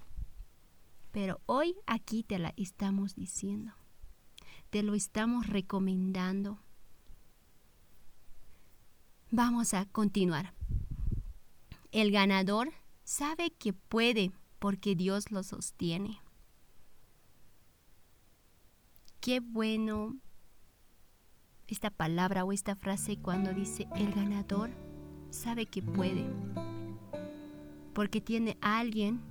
Pero 1.11 1.41
hoy 1.45 1.75
aquí 1.87 2.23
te 2.23 2.39
la 2.39 2.53
estamos 2.55 3.15
diciendo, 3.15 3.73
te 4.69 4.83
lo 4.83 4.93
estamos 4.93 5.47
recomendando. 5.47 6.59
Vamos 9.29 9.73
a 9.73 9.85
continuar. 9.85 10.53
El 11.91 12.11
ganador 12.11 12.71
sabe 13.03 13.51
que 13.51 13.73
puede 13.73 14.31
porque 14.59 14.95
Dios 14.95 15.31
lo 15.31 15.43
sostiene. 15.43 16.21
Qué 19.19 19.39
bueno 19.39 20.17
esta 21.67 21.89
palabra 21.89 22.43
o 22.43 22.51
esta 22.51 22.75
frase 22.75 23.17
cuando 23.17 23.53
dice 23.53 23.87
el 23.95 24.11
ganador 24.13 24.71
sabe 25.31 25.65
que 25.65 25.81
puede, 25.81 26.25
porque 27.93 28.21
tiene 28.21 28.57
a 28.61 28.79
alguien 28.79 29.21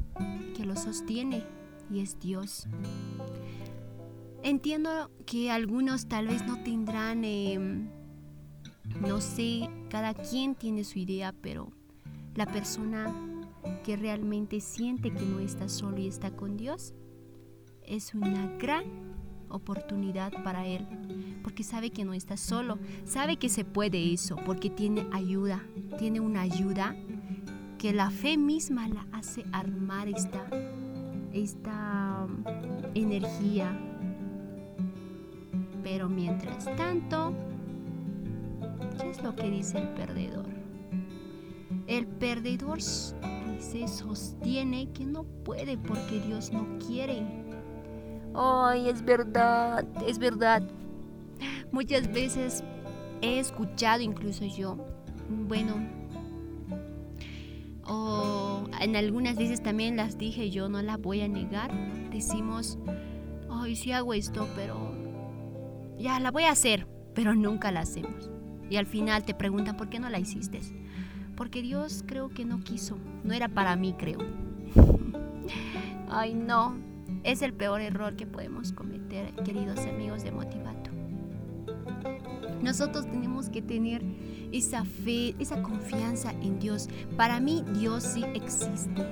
que 0.57 0.65
lo 0.65 0.75
sostiene 0.75 1.45
y 1.91 2.01
es 2.01 2.19
Dios. 2.19 2.67
Entiendo 4.43 5.11
que 5.27 5.51
algunos 5.51 6.07
tal 6.07 6.29
vez 6.29 6.45
no 6.47 6.63
tendrán, 6.63 7.25
em, 7.25 7.89
no 9.01 9.21
sé, 9.21 9.69
cada 9.91 10.15
quien 10.15 10.55
tiene 10.55 10.85
su 10.85 10.99
idea, 10.99 11.35
pero 11.41 11.71
la 12.35 12.47
persona 12.47 13.15
que 13.85 13.97
realmente 13.97 14.61
siente 14.61 15.13
que 15.13 15.25
no 15.25 15.41
está 15.41 15.69
solo 15.69 15.99
y 15.99 16.09
está 16.09 16.31
con 16.31 16.57
Dios 16.57 16.95
es 17.83 18.15
una 18.15 18.47
gran 18.57 19.10
oportunidad 19.51 20.33
para 20.43 20.67
él, 20.67 20.87
porque 21.43 21.65
sabe 21.65 21.91
que 21.91 22.05
no 22.05 22.15
está 22.15 22.37
solo, 22.37 22.79
sabe 23.05 23.37
que 23.37 23.49
se 23.49 23.65
puede 23.65 24.13
eso, 24.13 24.37
porque 24.47 24.71
tiene 24.71 25.07
ayuda, 25.13 25.63
tiene 25.99 26.21
una 26.21 26.43
ayuda 26.43 26.97
que 27.81 27.95
la 27.95 28.11
fe 28.11 28.37
misma 28.37 28.89
la 28.89 29.07
hace 29.13 29.43
armar 29.53 30.07
esta, 30.07 30.45
esta 31.33 32.27
um, 32.27 32.45
energía. 32.95 33.75
Pero 35.83 36.11
mientras 36.11 36.67
tanto, 36.77 37.33
¿qué 39.01 39.09
es 39.09 39.23
lo 39.23 39.35
que 39.35 39.51
dice 39.51 39.79
el 39.79 39.89
perdedor? 39.89 40.47
El 41.87 42.07
perdedor 42.07 42.83
se 42.83 43.89
sostiene 43.89 44.93
que 44.93 45.07
no 45.07 45.25
puede 45.25 45.79
porque 45.79 46.21
Dios 46.21 46.53
no 46.53 46.79
quiere. 46.87 47.40
Ay, 48.35 48.89
es 48.89 49.05
verdad, 49.05 49.85
es 50.07 50.19
verdad. 50.19 50.63
Muchas 51.73 52.13
veces 52.13 52.65
he 53.23 53.39
escuchado, 53.39 54.03
incluso 54.03 54.45
yo, 54.45 54.77
bueno, 55.29 55.75
o 57.87 58.65
en 58.81 58.97
algunas 58.97 59.37
veces 59.37 59.63
también 59.63 59.97
las 59.97 60.17
dije 60.17 60.51
yo, 60.51 60.69
no 60.69 60.81
las 60.83 61.01
voy 61.01 61.23
a 61.23 61.29
negar. 61.29 61.71
Decimos, 62.11 62.79
ay, 63.51 63.77
sí 63.77 63.93
hago 63.93 64.15
esto, 64.15 64.49
pero 64.55 64.95
ya 65.99 66.21
la 66.21 66.31
voy 66.31 66.45
a 66.45 66.53
hacer, 66.53 66.87
pero 67.15 67.35
nunca 67.35 67.73
la 67.73 67.81
hacemos. 67.81 68.31
Y 68.69 68.77
al 68.77 68.87
final 68.87 69.25
te 69.25 69.35
preguntan, 69.35 69.77
¿por 69.77 69.89
qué 69.89 69.99
no 69.99 70.09
la 70.09 70.21
hiciste? 70.21 70.61
Porque 71.37 71.63
Dios 71.63 72.05
creo 72.07 72.29
que 72.29 72.45
no 72.45 72.61
quiso, 72.61 72.97
no 73.25 73.33
era 73.33 73.49
para 73.49 73.75
mí, 73.75 73.95
creo. 73.99 74.19
Ay, 76.09 76.35
no, 76.35 76.77
es 77.25 77.43
el 77.43 77.53
peor 77.53 77.81
error 77.81 78.17
que 78.17 78.27
podemos 78.27 78.73
cometer, 78.73 79.35
queridos 79.45 79.81
amigos 79.81 80.23
de 80.23 80.33
Motivato. 80.33 80.91
Nosotros 82.63 83.07
tenemos 83.11 83.49
que 83.49 83.63
tener 83.63 84.03
esa 84.53 84.85
fe, 84.85 85.35
esa 85.39 85.63
confianza 85.63 86.33
en 86.33 86.59
Dios. 86.59 86.89
Para 87.17 87.41
mí 87.41 87.65
Dios 87.75 88.03
sí 88.03 88.25
existe. 88.35 89.07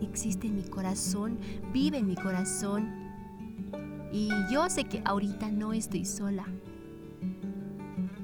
Existe 0.00 0.46
en 0.46 0.56
mi 0.56 0.64
corazón, 0.64 1.38
vive 1.72 1.98
en 1.98 2.06
mi 2.06 2.16
corazón. 2.16 2.90
Y 4.12 4.30
yo 4.50 4.68
sé 4.68 4.84
que 4.84 5.02
ahorita 5.04 5.50
no 5.50 5.72
estoy 5.72 6.04
sola. 6.04 6.46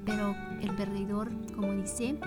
Pero 0.04 0.34
el 0.60 0.74
perdedor, 0.74 1.30
como 1.54 1.72
dice, 1.72 2.18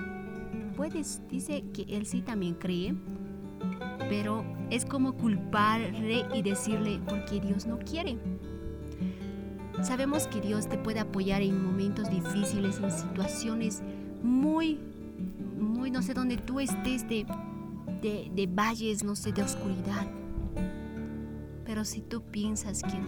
puedes, 0.76 1.22
dice 1.28 1.64
que 1.74 1.84
él 1.96 2.06
sí 2.06 2.22
también 2.22 2.54
cree, 2.56 2.96
pero 4.10 4.44
es 4.72 4.86
como 4.86 5.14
culparle 5.14 6.26
y 6.34 6.42
decirle 6.42 7.00
porque 7.08 7.40
Dios 7.40 7.68
no 7.68 7.78
quiere. 7.78 8.18
Sabemos 9.84 10.26
que 10.28 10.42
Dios 10.42 10.68
te 10.68 10.78
puede 10.78 11.00
apoyar 11.00 11.42
en 11.42 11.64
momentos 11.64 12.10
difíciles, 12.10 12.80
en 12.80 12.92
situaciones 12.92 13.84
muy, 14.24 14.80
muy, 15.60 15.92
no 15.92 16.02
sé, 16.02 16.14
donde 16.14 16.38
tú 16.38 16.60
estés 16.60 17.08
de, 17.08 17.28
de, 18.02 18.48
valles, 18.48 19.04
no 19.04 19.16
sé, 19.16 19.32
de 19.32 19.44
oscuridad. 19.44 20.08
Pero 21.66 21.86
si 21.86 22.02
tú 22.02 22.24
piensas 22.24 22.82
que, 22.82 23.00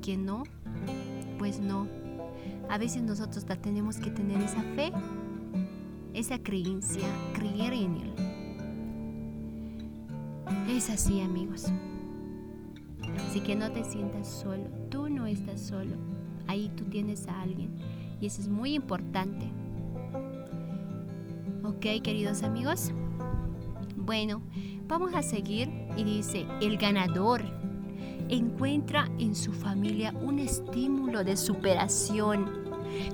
que 0.00 0.16
no, 0.16 0.44
pues 1.38 1.60
no. 1.60 1.86
A 2.70 2.78
veces 2.78 3.02
nosotros 3.02 3.44
tenemos 3.60 3.98
que 3.98 4.10
tener 4.10 4.40
esa 4.40 4.62
fe 4.74 4.92
esa 6.16 6.38
creencia, 6.38 7.06
creer 7.34 7.74
en 7.74 7.96
Él. 7.96 8.25
Es 10.76 10.90
así, 10.90 11.22
amigos. 11.22 11.72
Así 13.26 13.40
que 13.40 13.56
no 13.56 13.72
te 13.72 13.82
sientas 13.82 14.28
solo. 14.28 14.64
Tú 14.90 15.08
no 15.08 15.26
estás 15.26 15.62
solo. 15.62 15.96
Ahí 16.46 16.70
tú 16.76 16.84
tienes 16.84 17.26
a 17.28 17.40
alguien. 17.40 17.70
Y 18.20 18.26
eso 18.26 18.42
es 18.42 18.48
muy 18.48 18.74
importante. 18.74 19.46
Ok, 21.64 22.02
queridos 22.02 22.42
amigos. 22.42 22.92
Bueno, 23.96 24.42
vamos 24.86 25.14
a 25.14 25.22
seguir. 25.22 25.70
Y 25.96 26.04
dice, 26.04 26.46
el 26.60 26.76
ganador 26.76 27.40
encuentra 28.28 29.08
en 29.18 29.34
su 29.34 29.54
familia 29.54 30.12
un 30.22 30.38
estímulo 30.38 31.24
de 31.24 31.38
superación 31.38 32.66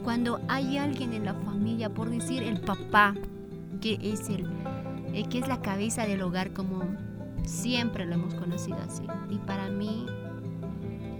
cuando 0.02 0.40
hay 0.48 0.78
alguien 0.78 1.12
en 1.12 1.26
la 1.26 1.34
familia, 1.34 1.94
por 1.94 2.10
decir 2.10 2.42
el 2.42 2.60
papá, 2.60 3.14
que 3.80 4.00
es 4.02 4.28
el 4.30 4.50
eh, 5.14 5.28
que 5.28 5.38
es 5.38 5.46
la 5.46 5.60
cabeza 5.60 6.06
del 6.06 6.22
hogar 6.22 6.54
como 6.54 6.84
siempre 7.44 8.06
lo 8.06 8.14
hemos 8.14 8.34
conocido 8.34 8.78
así. 8.78 9.06
Y 9.30 9.38
para 9.38 9.68
mí 9.68 10.06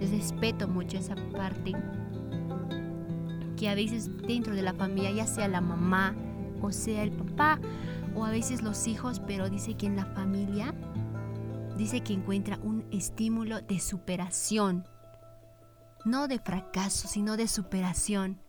respeto 0.09 0.67
mucho 0.67 0.97
esa 0.97 1.15
parte 1.31 1.73
que 3.57 3.69
a 3.69 3.75
veces 3.75 4.09
dentro 4.27 4.55
de 4.55 4.61
la 4.61 4.73
familia, 4.73 5.11
ya 5.11 5.27
sea 5.27 5.47
la 5.47 5.61
mamá 5.61 6.15
o 6.61 6.71
sea 6.71 7.03
el 7.03 7.11
papá 7.11 7.59
o 8.15 8.25
a 8.25 8.31
veces 8.31 8.61
los 8.61 8.87
hijos, 8.87 9.21
pero 9.25 9.49
dice 9.49 9.75
que 9.75 9.85
en 9.85 9.95
la 9.95 10.05
familia 10.05 10.73
dice 11.77 12.01
que 12.01 12.13
encuentra 12.13 12.59
un 12.61 12.85
estímulo 12.91 13.61
de 13.61 13.79
superación, 13.79 14.85
no 16.05 16.27
de 16.27 16.39
fracaso, 16.39 17.07
sino 17.07 17.37
de 17.37 17.47
superación. 17.47 18.39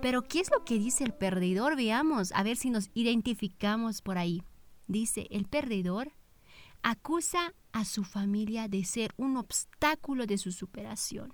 Pero 0.00 0.22
¿qué 0.22 0.40
es 0.40 0.50
lo 0.50 0.64
que 0.64 0.78
dice 0.78 1.04
el 1.04 1.12
perdedor? 1.12 1.76
Veamos, 1.76 2.32
a 2.32 2.42
ver 2.42 2.56
si 2.56 2.70
nos 2.70 2.90
identificamos 2.94 4.02
por 4.02 4.18
ahí. 4.18 4.42
Dice, 4.86 5.26
el 5.30 5.46
perdedor 5.46 6.12
acusa 6.82 7.54
a 7.72 7.84
su 7.84 8.04
familia 8.04 8.68
de 8.68 8.84
ser 8.84 9.12
un 9.16 9.36
obstáculo 9.36 10.26
de 10.26 10.38
su 10.38 10.52
superación. 10.52 11.32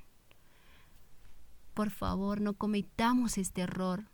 Por 1.74 1.90
favor, 1.90 2.40
no 2.40 2.54
cometamos 2.54 3.38
este 3.38 3.62
error. 3.62 4.10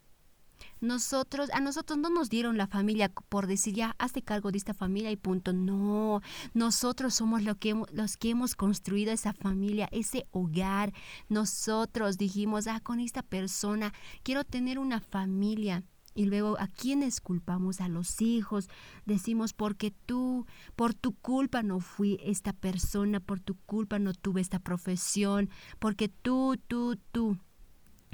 Nosotros, 0.80 1.50
a 1.52 1.60
nosotros 1.60 1.98
no 1.98 2.10
nos 2.10 2.28
dieron 2.30 2.56
la 2.56 2.66
familia 2.66 3.10
por 3.10 3.46
decir 3.46 3.74
ya, 3.74 3.96
hazte 3.98 4.22
cargo 4.22 4.52
de 4.52 4.58
esta 4.58 4.74
familia 4.74 5.10
y 5.10 5.16
punto. 5.16 5.52
No, 5.52 6.20
nosotros 6.52 7.14
somos 7.14 7.42
los 7.42 8.16
que 8.16 8.30
hemos 8.30 8.54
construido 8.54 9.12
esa 9.12 9.32
familia, 9.32 9.88
ese 9.92 10.26
hogar. 10.30 10.92
Nosotros 11.28 12.18
dijimos, 12.18 12.66
ah, 12.66 12.80
con 12.80 13.00
esta 13.00 13.22
persona 13.22 13.92
quiero 14.22 14.44
tener 14.44 14.78
una 14.78 15.00
familia. 15.00 15.82
Y 16.14 16.26
luego, 16.26 16.56
¿a 16.60 16.68
quiénes 16.68 17.20
culpamos? 17.20 17.80
A 17.80 17.88
los 17.88 18.20
hijos. 18.20 18.68
Decimos, 19.04 19.52
porque 19.52 19.90
tú, 19.90 20.46
por 20.76 20.94
tu 20.94 21.12
culpa 21.12 21.62
no 21.62 21.80
fui 21.80 22.18
esta 22.22 22.52
persona, 22.52 23.20
por 23.20 23.40
tu 23.40 23.56
culpa 23.66 23.98
no 23.98 24.14
tuve 24.14 24.40
esta 24.40 24.60
profesión, 24.60 25.50
porque 25.78 26.08
tú, 26.08 26.56
tú, 26.68 26.96
tú. 27.10 27.38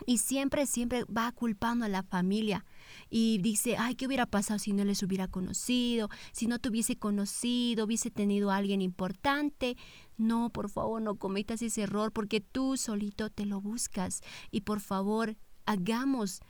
Y 0.06 0.18
siempre, 0.18 0.66
siempre 0.66 1.04
va 1.04 1.30
culpando 1.32 1.84
a 1.84 1.88
la 1.88 2.02
familia 2.02 2.64
y 3.10 3.38
dice, 3.38 3.76
ay, 3.76 3.94
¿qué 3.94 4.06
hubiera 4.06 4.26
pasado 4.26 4.58
si 4.58 4.72
no 4.72 4.84
les 4.84 5.02
hubiera 5.02 5.28
conocido? 5.28 6.08
Si 6.32 6.46
no 6.46 6.58
te 6.58 6.68
hubiese 6.68 6.96
conocido, 6.96 7.84
hubiese 7.84 8.10
tenido 8.10 8.50
a 8.50 8.56
alguien 8.56 8.80
importante. 8.80 9.76
No, 10.16 10.50
por 10.50 10.70
favor, 10.70 11.02
no 11.02 11.16
cometas 11.16 11.62
ese 11.62 11.82
error 11.82 12.12
porque 12.12 12.40
tú 12.40 12.76
solito 12.76 13.30
te 13.30 13.46
lo 13.46 13.60
buscas. 13.60 14.22
Y 14.50 14.62
por 14.62 14.80
favor, 14.80 15.36
hagamos 15.66 16.40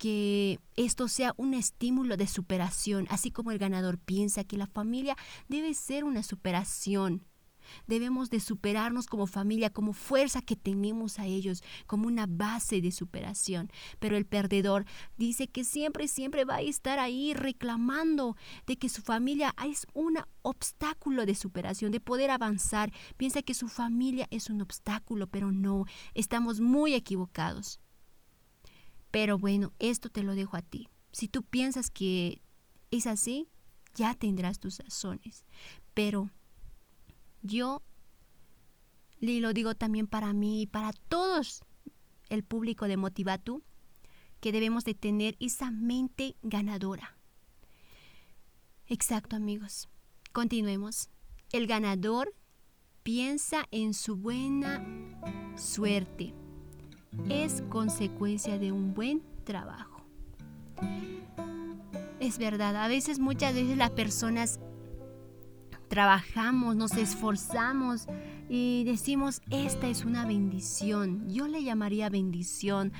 que 0.00 0.58
esto 0.76 1.08
sea 1.08 1.34
un 1.36 1.52
estímulo 1.52 2.16
de 2.16 2.26
superación, 2.26 3.06
así 3.10 3.30
como 3.30 3.50
el 3.50 3.58
ganador 3.58 3.98
piensa 3.98 4.44
que 4.44 4.56
la 4.56 4.66
familia 4.66 5.14
debe 5.46 5.74
ser 5.74 6.04
una 6.04 6.22
superación 6.22 7.26
Debemos 7.86 8.30
de 8.30 8.40
superarnos 8.40 9.06
como 9.06 9.26
familia, 9.26 9.70
como 9.70 9.92
fuerza 9.92 10.42
que 10.42 10.56
tenemos 10.56 11.18
a 11.18 11.26
ellos, 11.26 11.62
como 11.86 12.06
una 12.06 12.26
base 12.26 12.80
de 12.80 12.92
superación. 12.92 13.70
Pero 13.98 14.16
el 14.16 14.26
perdedor 14.26 14.86
dice 15.16 15.48
que 15.48 15.64
siempre, 15.64 16.08
siempre 16.08 16.44
va 16.44 16.56
a 16.56 16.62
estar 16.62 16.98
ahí 16.98 17.34
reclamando 17.34 18.36
de 18.66 18.76
que 18.76 18.88
su 18.88 19.02
familia 19.02 19.54
es 19.64 19.86
un 19.92 20.18
obstáculo 20.42 21.26
de 21.26 21.34
superación, 21.34 21.92
de 21.92 22.00
poder 22.00 22.30
avanzar. 22.30 22.92
Piensa 23.16 23.42
que 23.42 23.54
su 23.54 23.68
familia 23.68 24.26
es 24.30 24.50
un 24.50 24.62
obstáculo, 24.62 25.26
pero 25.26 25.52
no, 25.52 25.84
estamos 26.14 26.60
muy 26.60 26.94
equivocados. 26.94 27.80
Pero 29.10 29.38
bueno, 29.38 29.72
esto 29.78 30.08
te 30.08 30.22
lo 30.22 30.34
dejo 30.34 30.56
a 30.56 30.62
ti. 30.62 30.88
Si 31.12 31.28
tú 31.28 31.42
piensas 31.42 31.90
que 31.90 32.42
es 32.90 33.06
así, 33.06 33.48
ya 33.94 34.14
tendrás 34.14 34.60
tus 34.60 34.78
razones. 34.78 35.44
Pero 35.94 36.30
yo 37.42 37.82
le 39.18 39.40
lo 39.40 39.52
digo 39.52 39.74
también 39.74 40.06
para 40.06 40.32
mí 40.32 40.62
y 40.62 40.66
para 40.66 40.92
todos 40.92 41.62
el 42.28 42.44
público 42.44 42.86
de 42.86 42.96
Motivatu, 42.96 43.62
que 44.40 44.52
debemos 44.52 44.84
de 44.84 44.94
tener 44.94 45.36
esa 45.40 45.70
mente 45.70 46.36
ganadora. 46.42 47.16
Exacto, 48.86 49.36
amigos. 49.36 49.88
Continuemos. 50.32 51.10
El 51.52 51.66
ganador 51.66 52.34
piensa 53.02 53.66
en 53.70 53.92
su 53.94 54.16
buena 54.16 54.84
suerte. 55.56 56.34
Es 57.28 57.62
consecuencia 57.68 58.58
de 58.58 58.72
un 58.72 58.94
buen 58.94 59.22
trabajo. 59.44 60.02
Es 62.20 62.38
verdad, 62.38 62.76
a 62.76 62.88
veces, 62.88 63.18
muchas 63.18 63.54
veces 63.54 63.76
las 63.76 63.90
personas 63.90 64.60
trabajamos, 65.88 66.76
nos 66.76 66.92
esforzamos, 66.92 68.06
y 68.52 68.82
decimos, 68.82 69.42
esta 69.50 69.88
es 69.88 70.04
una 70.04 70.26
bendición. 70.26 71.28
Yo 71.28 71.46
le 71.46 71.62
llamaría 71.62 72.08
bendición. 72.10 72.92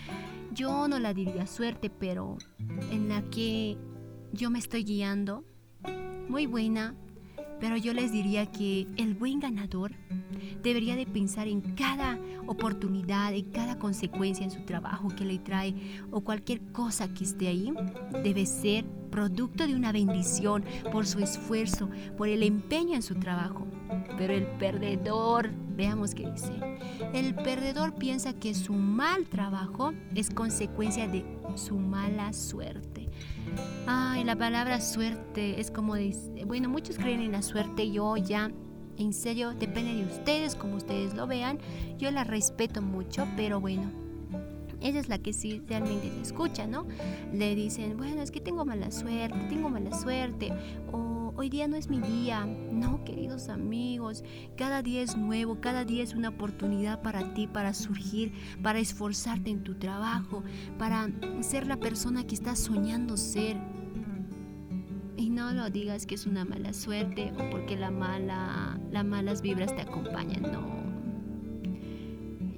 Yo 0.53 0.87
no 0.87 1.01
la 1.01 1.13
diría 1.13 1.47
suerte, 1.49 1.91
pero 1.91 2.39
en 2.93 3.09
la 3.09 3.23
que 3.31 3.77
yo 4.33 4.49
me 4.51 4.61
estoy 4.61 4.85
guiando, 4.85 5.45
muy 6.29 6.47
buena, 6.47 6.95
pero 7.61 7.77
yo 7.77 7.93
les 7.93 8.11
diría 8.11 8.47
que 8.47 8.87
el 8.97 9.15
buen 9.15 9.41
ganador 9.41 9.93
debería 10.63 10.97
de 10.97 11.07
pensar 11.07 11.49
en 11.49 11.61
cada 11.75 12.19
oportunidad, 12.47 13.35
en 13.35 13.51
cada 13.51 13.79
consecuencia 13.79 14.45
en 14.45 14.51
su 14.51 14.63
trabajo 14.65 15.09
que 15.09 15.25
le 15.25 15.39
trae 15.39 15.75
o 16.11 16.23
cualquier 16.23 16.61
cosa 16.73 17.13
que 17.13 17.25
esté 17.25 17.49
ahí, 17.49 17.73
debe 18.25 18.47
ser 18.47 18.85
producto 19.11 19.67
de 19.67 19.75
una 19.75 19.93
bendición 19.93 20.65
por 20.93 21.07
su 21.07 21.19
esfuerzo, 21.21 21.89
por 22.17 22.29
el 22.29 22.43
empeño 22.43 22.95
en 22.95 23.03
su 23.03 23.15
trabajo. 23.17 23.67
Pero 24.17 24.35
el 24.35 24.47
perdedor, 24.47 25.51
veamos 25.77 26.15
qué 26.15 26.31
dice, 26.31 26.53
el 27.15 27.35
perdedor 27.35 27.95
piensa 27.95 28.33
que 28.33 28.55
su 28.55 28.73
mal 28.73 29.27
trabajo 29.27 29.93
es 30.15 30.31
consecuencia 30.31 31.09
de 31.09 31.25
su 31.55 31.77
mala 31.79 32.33
suerte. 32.33 33.09
Ay, 33.87 34.25
la 34.25 34.37
palabra 34.37 34.81
suerte 34.81 35.61
es 35.61 35.71
como, 35.71 35.95
dice, 35.97 36.45
bueno, 36.45 36.69
muchos 36.69 36.97
creen 36.97 37.21
en 37.21 37.33
la 37.33 37.43
suerte, 37.43 37.91
yo 37.91 38.17
ya, 38.17 38.51
en 38.97 39.13
serio, 39.13 39.53
depende 39.55 39.95
de 39.95 40.05
ustedes, 40.05 40.55
como 40.55 40.77
ustedes 40.77 41.15
lo 41.15 41.27
vean, 41.27 41.59
yo 41.99 42.11
la 42.11 42.25
respeto 42.25 42.83
mucho, 42.83 43.27
pero 43.37 43.61
bueno, 43.61 43.91
ella 44.81 45.01
es 45.01 45.09
la 45.09 45.19
que 45.19 45.33
sí 45.33 45.63
realmente 45.67 46.11
se 46.11 46.21
escucha, 46.23 46.67
¿no? 46.67 46.87
Le 47.33 47.55
dicen, 47.55 47.97
bueno, 47.97 48.23
es 48.23 48.31
que 48.31 48.41
tengo 48.41 48.65
mala 48.65 48.91
suerte, 48.91 49.39
tengo 49.49 49.69
mala 49.69 49.93
suerte, 49.99 50.53
o 50.93 51.10
hoy 51.41 51.49
día 51.49 51.67
no 51.69 51.77
es 51.77 51.89
mi 51.89 52.01
día. 52.01 52.45
No, 52.45 53.03
queridos 53.03 53.49
amigos, 53.49 54.23
cada 54.59 54.83
día 54.83 55.01
es 55.01 55.17
nuevo, 55.17 55.59
cada 55.59 55.87
día 55.87 56.03
es 56.03 56.15
una 56.15 56.29
oportunidad 56.29 57.01
para 57.01 57.33
ti, 57.33 57.47
para 57.47 57.73
surgir, 57.73 58.35
para 58.63 58.79
esforzarte 58.79 59.49
en 59.49 59.65
tu 59.65 59.77
trabajo, 59.77 60.45
para 60.79 61.09
ser 61.41 61.67
la 61.67 61.79
persona 61.79 62.27
que 62.27 62.35
estás 62.35 62.59
soñando 62.59 63.17
ser. 63.17 63.57
Y 65.17 65.31
no 65.31 65.53
lo 65.53 65.71
digas 65.71 66.05
que 66.05 66.15
es 66.15 66.27
una 66.27 66.45
mala 66.45 66.75
suerte 66.75 67.33
o 67.39 67.49
porque 67.49 67.75
la 67.75 67.91
mala, 67.91 68.79
las 68.91 69.05
malas 69.07 69.41
vibras 69.41 69.75
te 69.75 69.81
acompañan, 69.81 70.43
no 70.43 70.81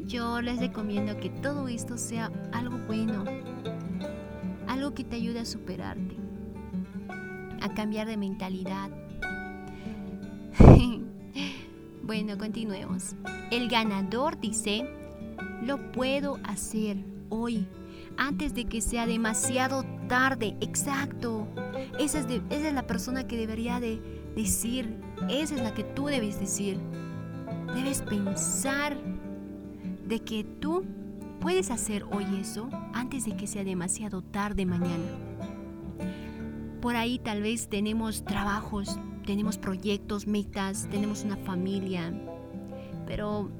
yo 0.04 0.42
les 0.42 0.58
recomiendo 0.58 1.16
que 1.18 1.30
todo 1.30 1.68
esto 1.68 1.96
sea 1.96 2.30
algo 2.52 2.76
bueno, 2.86 3.24
algo 4.66 4.92
que 4.92 5.04
te 5.04 5.16
ayude 5.16 5.38
a 5.38 5.44
superarte, 5.46 6.16
a 7.62 7.74
cambiar 7.74 8.06
de 8.06 8.16
mentalidad. 8.16 8.90
bueno, 12.02 12.36
continuemos. 12.38 13.14
El 13.50 13.68
ganador 13.68 14.38
dice, 14.40 14.88
lo 15.62 15.92
puedo 15.92 16.38
hacer 16.44 16.98
hoy, 17.28 17.66
antes 18.16 18.54
de 18.54 18.64
que 18.64 18.80
sea 18.80 19.06
demasiado 19.06 19.84
tarde. 20.08 20.56
Exacto. 20.60 21.46
Esa 21.98 22.20
es, 22.20 22.72
la 22.72 22.86
persona 22.86 23.26
que 23.26 23.36
debería 23.36 23.80
de 23.80 24.00
decir, 24.34 24.98
esa 25.28 25.54
es 25.54 25.62
la 25.62 25.74
que 25.74 25.84
tú 25.84 26.06
debes 26.06 26.38
decir. 26.40 26.78
Debes 27.74 28.02
pensar 28.02 28.96
de 30.06 30.20
que 30.20 30.44
tú 30.44 30.84
puedes 31.40 31.70
hacer 31.70 32.04
hoy 32.10 32.24
eso 32.40 32.68
antes 32.92 33.24
de 33.24 33.36
que 33.36 33.46
sea 33.46 33.64
demasiado 33.64 34.22
tarde 34.22 34.66
mañana. 34.66 35.31
Por 36.82 36.96
ahí 36.96 37.20
tal 37.20 37.42
vez 37.42 37.68
tenemos 37.68 38.24
trabajos, 38.24 38.98
tenemos 39.24 39.56
proyectos, 39.56 40.26
metas, 40.26 40.88
tenemos 40.90 41.22
una 41.22 41.36
familia, 41.36 42.12
pero 43.06 43.52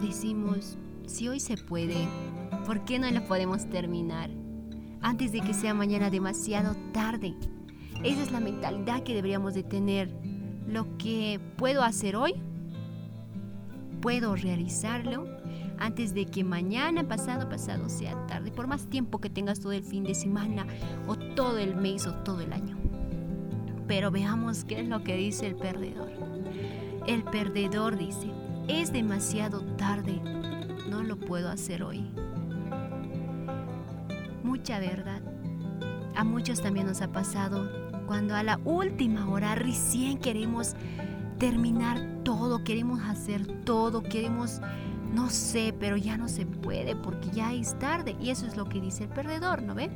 decimos, 0.00 0.78
si 1.06 1.26
hoy 1.26 1.40
se 1.40 1.56
puede, 1.56 1.96
¿por 2.66 2.84
qué 2.84 3.00
no 3.00 3.10
lo 3.10 3.26
podemos 3.26 3.68
terminar? 3.68 4.30
Antes 5.00 5.32
de 5.32 5.40
que 5.40 5.52
sea 5.52 5.74
mañana 5.74 6.08
demasiado 6.08 6.76
tarde. 6.92 7.34
Esa 8.04 8.22
es 8.22 8.30
la 8.30 8.38
mentalidad 8.38 9.02
que 9.02 9.14
deberíamos 9.14 9.52
de 9.54 9.64
tener. 9.64 10.08
Lo 10.68 10.96
que 10.98 11.40
puedo 11.56 11.82
hacer 11.82 12.14
hoy, 12.14 12.34
puedo 14.00 14.36
realizarlo 14.36 15.26
antes 15.78 16.14
de 16.14 16.26
que 16.26 16.44
mañana, 16.44 17.06
pasado, 17.06 17.48
pasado 17.48 17.88
sea 17.88 18.26
tarde, 18.26 18.50
por 18.50 18.66
más 18.66 18.86
tiempo 18.86 19.20
que 19.20 19.30
tengas 19.30 19.60
todo 19.60 19.72
el 19.72 19.82
fin 19.82 20.04
de 20.04 20.14
semana 20.14 20.66
o 21.06 21.16
todo 21.16 21.58
el 21.58 21.76
mes 21.76 22.06
o 22.06 22.14
todo 22.14 22.40
el 22.40 22.52
año. 22.52 22.76
Pero 23.86 24.10
veamos 24.10 24.64
qué 24.64 24.80
es 24.80 24.88
lo 24.88 25.02
que 25.02 25.16
dice 25.16 25.46
el 25.46 25.56
perdedor. 25.56 26.10
El 27.06 27.22
perdedor 27.22 27.96
dice, 27.96 28.30
es 28.68 28.92
demasiado 28.92 29.60
tarde, 29.76 30.20
no 30.90 31.02
lo 31.02 31.16
puedo 31.16 31.50
hacer 31.50 31.82
hoy. 31.82 32.04
Mucha 34.42 34.78
verdad. 34.78 35.22
A 36.16 36.24
muchos 36.24 36.62
también 36.62 36.86
nos 36.86 37.02
ha 37.02 37.12
pasado 37.12 37.68
cuando 38.06 38.34
a 38.34 38.42
la 38.42 38.58
última 38.64 39.28
hora 39.28 39.54
recién 39.54 40.18
queremos 40.18 40.74
terminar 41.38 42.00
todo, 42.24 42.64
queremos 42.64 43.00
hacer 43.02 43.46
todo, 43.64 44.02
queremos, 44.02 44.60
no 45.12 45.30
sé, 45.30 45.74
pero 45.78 45.96
ya 45.96 46.16
no 46.16 46.28
se 46.28 46.46
puede 46.46 46.96
porque 46.96 47.30
ya 47.30 47.52
es 47.52 47.78
tarde. 47.78 48.16
Y 48.20 48.30
eso 48.30 48.46
es 48.46 48.56
lo 48.56 48.68
que 48.68 48.80
dice 48.80 49.04
el 49.04 49.10
perdedor, 49.10 49.62
¿no 49.62 49.74
ve? 49.74 49.88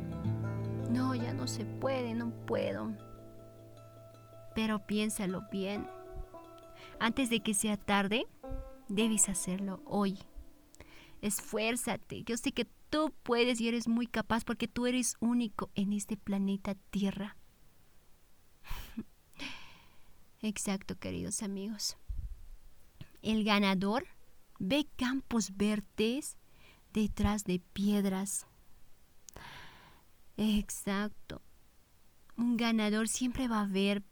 No, 0.90 1.14
ya 1.14 1.32
no 1.32 1.46
se 1.46 1.64
puede, 1.64 2.14
no 2.14 2.30
puedo. 2.46 2.92
Pero 4.54 4.86
piénsalo 4.86 5.42
bien. 5.50 5.86
Antes 6.98 7.30
de 7.30 7.40
que 7.40 7.54
sea 7.54 7.76
tarde, 7.76 8.26
debes 8.88 9.28
hacerlo 9.28 9.82
hoy. 9.84 10.18
Esfuérzate. 11.22 12.24
Yo 12.24 12.36
sé 12.36 12.52
que 12.52 12.66
tú 12.88 13.14
puedes 13.22 13.60
y 13.60 13.68
eres 13.68 13.88
muy 13.88 14.06
capaz 14.06 14.44
porque 14.44 14.68
tú 14.68 14.86
eres 14.86 15.16
único 15.20 15.70
en 15.74 15.92
este 15.92 16.16
planeta 16.16 16.74
Tierra. 16.90 17.36
Exacto, 20.42 20.98
queridos 20.98 21.42
amigos. 21.42 21.96
El 23.22 23.44
ganador 23.44 24.06
ve 24.60 24.86
campos 24.96 25.56
verdes 25.56 26.36
detrás 26.92 27.42
de 27.42 27.58
piedras. 27.72 28.46
Exacto. 30.36 31.42
Un 32.36 32.56
ganador 32.56 33.08
siempre 33.08 33.48
va 33.48 33.62
a 33.62 33.66
ver 33.66 34.04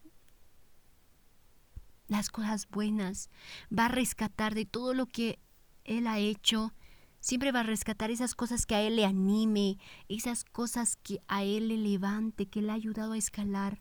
las 2.08 2.28
cosas 2.30 2.68
buenas, 2.68 3.30
va 3.76 3.87
a 3.87 3.90
rescatar 3.90 4.56
de 4.56 4.64
todo 4.64 4.94
lo 4.94 5.06
que 5.06 5.38
él 5.84 6.08
ha 6.08 6.18
hecho, 6.18 6.74
siempre 7.20 7.52
va 7.52 7.61
a 7.61 7.62
rescatar 7.62 8.11
esas 8.11 8.34
cosas 8.34 8.66
que 8.66 8.74
a 8.74 8.82
él 8.82 8.96
le 8.96 9.04
anime, 9.04 9.78
esas 10.08 10.42
cosas 10.44 10.96
que 10.96 11.20
a 11.28 11.44
él 11.44 11.68
le 11.68 11.76
levante, 11.76 12.48
que 12.48 12.62
le 12.62 12.72
ha 12.72 12.74
ayudado 12.74 13.12
a 13.12 13.18
escalar 13.18 13.80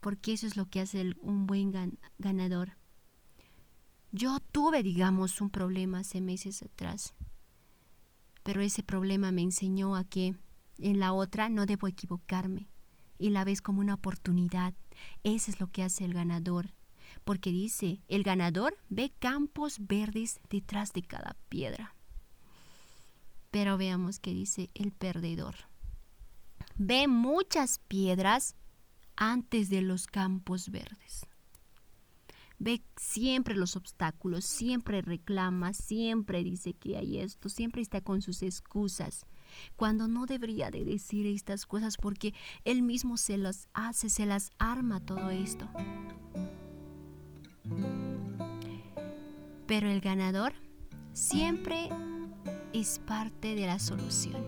porque 0.00 0.32
eso 0.32 0.46
es 0.46 0.56
lo 0.56 0.66
que 0.70 0.80
hace 0.80 1.14
un 1.20 1.46
buen 1.46 1.98
ganador. 2.18 2.77
Yo 4.10 4.40
tuve, 4.40 4.82
digamos, 4.82 5.40
un 5.40 5.50
problema 5.50 6.00
hace 6.00 6.20
meses 6.20 6.62
atrás, 6.62 7.14
pero 8.42 8.62
ese 8.62 8.82
problema 8.82 9.32
me 9.32 9.42
enseñó 9.42 9.96
a 9.96 10.04
que 10.04 10.34
en 10.78 10.98
la 10.98 11.12
otra 11.12 11.50
no 11.50 11.66
debo 11.66 11.88
equivocarme 11.88 12.68
y 13.18 13.30
la 13.30 13.44
ves 13.44 13.60
como 13.60 13.80
una 13.80 13.94
oportunidad. 13.94 14.72
Eso 15.24 15.50
es 15.50 15.60
lo 15.60 15.66
que 15.66 15.82
hace 15.82 16.06
el 16.06 16.14
ganador, 16.14 16.72
porque 17.24 17.50
dice, 17.50 18.00
el 18.08 18.22
ganador 18.22 18.78
ve 18.88 19.12
campos 19.18 19.76
verdes 19.80 20.40
detrás 20.48 20.94
de 20.94 21.02
cada 21.02 21.36
piedra. 21.50 21.94
Pero 23.50 23.76
veamos 23.76 24.20
qué 24.20 24.32
dice 24.32 24.70
el 24.74 24.92
perdedor. 24.92 25.54
Ve 26.76 27.08
muchas 27.08 27.78
piedras 27.80 28.54
antes 29.16 29.68
de 29.68 29.82
los 29.82 30.06
campos 30.06 30.70
verdes. 30.70 31.26
Ve 32.58 32.82
siempre 32.96 33.54
los 33.54 33.76
obstáculos, 33.76 34.44
siempre 34.44 35.00
reclama, 35.00 35.72
siempre 35.72 36.42
dice 36.42 36.72
que 36.72 36.96
hay 36.96 37.18
esto, 37.18 37.48
siempre 37.48 37.82
está 37.82 38.00
con 38.00 38.20
sus 38.20 38.42
excusas, 38.42 39.26
cuando 39.76 40.08
no 40.08 40.26
debería 40.26 40.70
de 40.70 40.84
decir 40.84 41.26
estas 41.26 41.66
cosas 41.66 41.96
porque 41.96 42.34
él 42.64 42.82
mismo 42.82 43.16
se 43.16 43.38
las 43.38 43.68
hace, 43.74 44.08
se 44.08 44.26
las 44.26 44.50
arma 44.58 45.00
todo 45.00 45.30
esto. 45.30 45.68
Pero 49.66 49.88
el 49.88 50.00
ganador 50.00 50.52
siempre 51.12 51.90
es 52.72 52.98
parte 53.00 53.54
de 53.54 53.66
la 53.66 53.78
solución. 53.78 54.44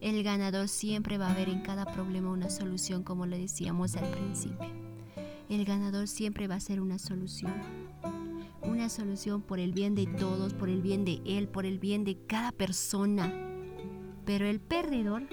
El 0.00 0.22
ganador 0.24 0.68
siempre 0.68 1.18
va 1.18 1.30
a 1.30 1.34
ver 1.34 1.48
en 1.48 1.60
cada 1.60 1.84
problema 1.84 2.30
una 2.30 2.50
solución, 2.50 3.04
como 3.04 3.26
le 3.26 3.38
decíamos 3.38 3.94
al 3.94 4.10
principio. 4.10 4.81
El 5.52 5.66
ganador 5.66 6.08
siempre 6.08 6.48
va 6.48 6.54
a 6.54 6.60
ser 6.60 6.80
una 6.80 6.98
solución. 6.98 7.52
Una 8.62 8.88
solución 8.88 9.42
por 9.42 9.58
el 9.58 9.74
bien 9.74 9.94
de 9.94 10.06
todos, 10.06 10.54
por 10.54 10.70
el 10.70 10.80
bien 10.80 11.04
de 11.04 11.20
él, 11.26 11.46
por 11.46 11.66
el 11.66 11.78
bien 11.78 12.04
de 12.04 12.16
cada 12.26 12.52
persona. 12.52 13.30
Pero 14.24 14.46
el 14.46 14.60
perdedor 14.60 15.24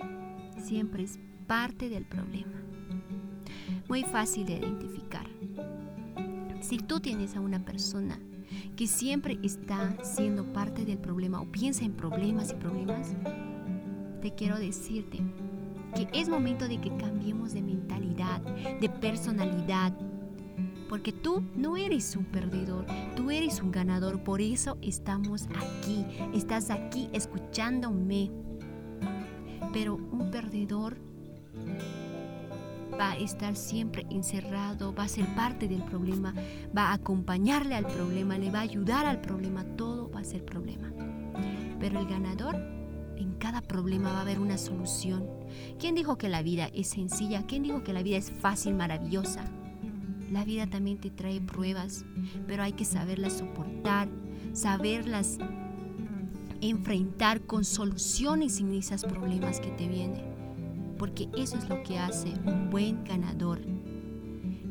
siempre 0.62 1.04
es 1.04 1.20
parte 1.48 1.88
del 1.88 2.04
problema. 2.04 2.62
Muy 3.88 4.04
fácil 4.04 4.46
de 4.46 4.58
identificar. 4.58 5.26
Si 6.60 6.80
tú 6.80 7.00
tienes 7.00 7.38
a 7.38 7.40
una 7.40 7.64
persona 7.64 8.20
que 8.76 8.88
siempre 8.88 9.40
está 9.42 9.96
siendo 10.04 10.52
parte 10.52 10.84
del 10.84 10.98
problema 10.98 11.40
o 11.40 11.50
piensa 11.50 11.86
en 11.86 11.94
problemas 11.94 12.52
y 12.52 12.56
problemas, 12.56 13.16
te 14.22 14.36
quiero 14.36 14.60
decirte 14.60 15.22
que 15.96 16.10
es 16.12 16.28
momento 16.28 16.68
de 16.68 16.82
que 16.82 16.96
cambiemos 16.98 17.54
de 17.54 17.62
mentalidad, 17.62 18.42
de 18.42 18.90
personalidad, 18.90 19.94
porque 20.90 21.14
tú 21.14 21.44
no 21.56 21.78
eres 21.78 22.16
un 22.16 22.26
perdedor, 22.26 22.86
tú 23.16 23.30
eres 23.30 23.62
un 23.62 23.72
ganador, 23.72 24.24
por 24.24 24.42
eso 24.42 24.78
estamos 24.82 25.48
aquí, 25.56 26.04
estás 26.34 26.72
aquí 26.72 27.10
escuchándome. 27.14 28.32
Pero 29.72 29.96
un 29.96 30.32
perdedor 30.32 30.98
va 33.00 33.12
a 33.12 33.18
estar 33.18 33.56
siempre 33.56 34.08
encerrado, 34.10 34.94
va 34.94 35.04
a 35.04 35.08
ser 35.08 35.28
parte 35.36 35.68
del 35.68 35.84
problema, 35.84 36.34
va 36.76 36.88
a 36.88 36.94
acompañarle 36.94 37.76
al 37.76 37.86
problema, 37.86 38.40
le 38.40 38.50
va 38.50 38.60
a 38.60 38.64
ayudar 38.64 39.06
al 39.06 39.22
problema, 39.22 39.64
todo 39.78 40.10
va 40.10 40.22
a 40.22 40.26
ser 40.26 40.44
problema. 40.44 40.92
Pero 41.80 42.00
el 42.00 42.08
ganador, 42.08 42.56
en 43.16 43.36
cada 43.38 43.62
problema 43.62 44.12
va 44.12 44.20
a 44.20 44.22
haber 44.22 44.40
una 44.40 44.58
solución. 44.58 45.28
¿Quién 45.78 45.94
dijo 45.94 46.18
que 46.18 46.30
la 46.30 46.42
vida 46.42 46.68
es 46.74 46.88
sencilla? 46.88 47.46
¿Quién 47.46 47.62
dijo 47.62 47.84
que 47.84 47.94
la 47.94 48.02
vida 48.02 48.18
es 48.18 48.32
fácil, 48.32 48.74
maravillosa? 48.74 49.46
La 50.32 50.44
vida 50.44 50.68
también 50.68 50.98
te 50.98 51.10
trae 51.10 51.42
pruebas, 51.42 52.06
pero 52.48 52.64
hay 52.64 52.74
que 52.74 52.86
saberlas 52.86 53.34
soportar, 53.34 54.08
saberlas 54.54 55.38
enfrentar 56.62 57.42
con 57.42 57.64
soluciones 57.64 58.60
en 58.60 58.74
esos 58.74 59.04
problemas 59.04 59.60
que 59.60 59.70
te 59.72 59.88
vienen 59.88 60.30
porque 61.00 61.30
eso 61.36 61.58
es 61.58 61.68
lo 61.68 61.82
que 61.82 61.98
hace 61.98 62.34
un 62.46 62.70
buen 62.70 63.04
ganador. 63.06 63.60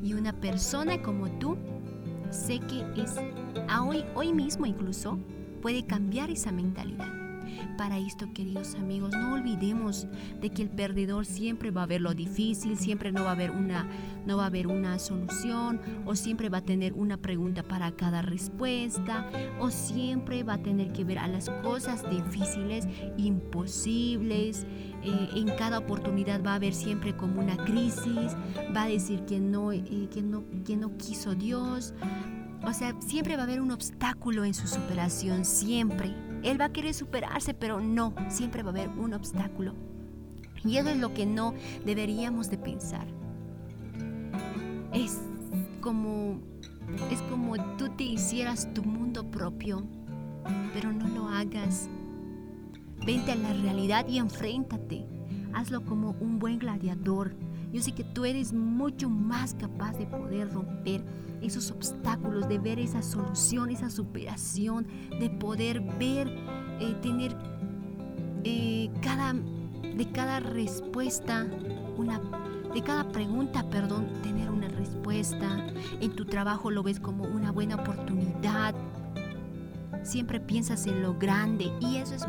Y 0.05 0.13
una 0.13 0.33
persona 0.35 1.03
como 1.03 1.29
tú, 1.39 1.57
sé 2.31 2.61
que 2.61 2.85
es 3.03 3.17
hoy, 3.81 4.05
hoy 4.15 4.33
mismo 4.33 4.67
incluso, 4.67 5.19
puede 5.63 5.87
cambiar 5.87 6.31
esa 6.31 6.53
mentalidad. 6.53 7.18
Para 7.77 7.99
esto, 7.99 8.33
queridos 8.33 8.75
amigos, 8.75 9.13
no 9.13 9.35
olvidemos 9.35 10.07
de 10.41 10.51
que 10.51 10.63
el 10.63 10.71
perdedor 10.71 11.27
siempre 11.27 11.71
va 11.71 11.85
a 11.85 11.87
ver 11.87 12.01
lo 12.01 12.15
difícil, 12.15 12.79
siempre 12.79 13.13
no 13.13 13.25
va 13.25 13.31
a 13.31 13.33
haber 13.33 13.51
una, 13.51 13.89
no 14.27 14.37
va 14.37 14.47
a 14.47 14.51
una 14.69 14.99
solución, 14.99 15.81
o 16.05 16.17
siempre 16.17 16.49
va 16.49 16.59
a 16.59 16.63
tener 16.63 16.93
una 16.95 17.17
pregunta 17.17 17.63
para 17.63 17.93
cada 17.93 18.23
respuesta, 18.23 19.29
o 19.61 19.71
siempre 19.71 20.43
va 20.43 20.55
a 20.55 20.63
tener 20.63 20.93
que 20.93 21.05
ver 21.05 21.19
a 21.19 21.29
las 21.29 21.51
cosas 21.63 22.09
difíciles, 22.11 22.87
imposibles. 23.17 24.67
Eh, 25.03 25.29
en 25.37 25.47
cada 25.57 25.79
oportunidad 25.79 26.43
va 26.45 26.53
a 26.53 26.57
haber 26.57 26.75
siempre 26.75 27.17
como 27.17 27.41
una 27.41 27.57
crisis, 27.57 28.37
va 28.75 28.85
a 28.85 28.89
decir 28.89 29.25
que 29.27 29.39
no, 29.39 29.73
eh, 29.73 30.09
que 30.13 30.23
no, 30.23 30.45
que 30.65 30.77
no 30.77 30.97
quiso 30.97 31.35
Dios. 31.35 31.95
O 32.65 32.73
sea, 32.73 32.95
siempre 33.01 33.37
va 33.37 33.43
a 33.43 33.45
haber 33.45 33.61
un 33.61 33.71
obstáculo 33.71 34.45
en 34.45 34.55
su 34.55 34.67
superación, 34.67 35.45
siempre. 35.45 36.28
Él 36.43 36.61
va 36.61 36.67
a 36.67 36.73
querer 36.73 36.95
superarse, 36.95 37.55
pero 37.55 37.81
no, 37.81 38.15
siempre 38.29 38.63
va 38.63 38.71
a 38.71 38.73
haber 38.73 38.89
un 38.91 39.15
obstáculo. 39.15 39.75
Y 40.65 40.77
eso 40.77 40.89
es 40.89 40.99
lo 40.99 41.15
que 41.15 41.27
no 41.27 41.55
deberíamos 41.85 42.51
de 42.51 42.59
pensar. 42.59 43.07
Es 44.93 45.21
como 45.81 46.41
es 47.11 47.21
como 47.23 47.57
tú 47.77 47.91
te 47.91 48.05
hicieras 48.05 48.73
tu 48.73 48.83
mundo 48.83 49.31
propio, 49.31 49.87
pero 50.73 50.93
no 50.93 51.07
lo 51.09 51.29
hagas. 51.29 51.89
Vente 53.05 53.33
a 53.33 53.37
la 53.37 53.53
realidad 53.53 54.07
y 54.09 54.19
enfréntate. 54.19 55.07
Hazlo 55.53 55.85
como 55.85 56.17
un 56.21 56.39
buen 56.39 56.59
gladiador. 56.59 57.35
Yo 57.73 57.83
sé 57.83 57.93
que 57.93 58.05
tú 58.05 58.25
eres 58.25 58.53
mucho 58.53 59.11
más 59.11 59.55
capaz 59.55 59.99
de 59.99 60.07
poder 60.07 60.53
romper 60.53 61.05
esos 61.43 61.71
obstáculos, 61.71 62.49
de 62.49 62.59
ver 62.59 62.79
esa 62.79 63.03
solución, 63.03 63.71
esa 63.71 63.91
superación, 63.91 64.87
de 65.21 65.31
poder 65.31 65.81
ver, 65.81 66.29
eh, 66.81 66.95
tener 67.03 67.37
eh, 68.45 68.91
cada, 69.03 69.35
de 69.35 70.11
cada 70.13 70.41
respuesta, 70.41 71.47
una, 71.97 72.21
de 72.73 72.83
cada 72.83 73.09
pregunta, 73.09 73.69
perdón, 73.69 74.09
tener 74.23 74.51
una 74.51 74.69
respuesta. 74.69 75.67
En 76.01 76.13
tu 76.17 76.25
trabajo 76.25 76.71
lo 76.71 76.83
ves 76.83 77.01
como 77.01 77.25
una 77.25 77.53
buena 77.53 77.77
oportunidad. 77.77 78.75
Siempre 80.03 80.41
piensas 80.41 80.87
en 80.87 81.03
lo 81.03 81.19
grande 81.19 81.71
y 81.81 81.97
eso 81.97 82.15
es 82.15 82.27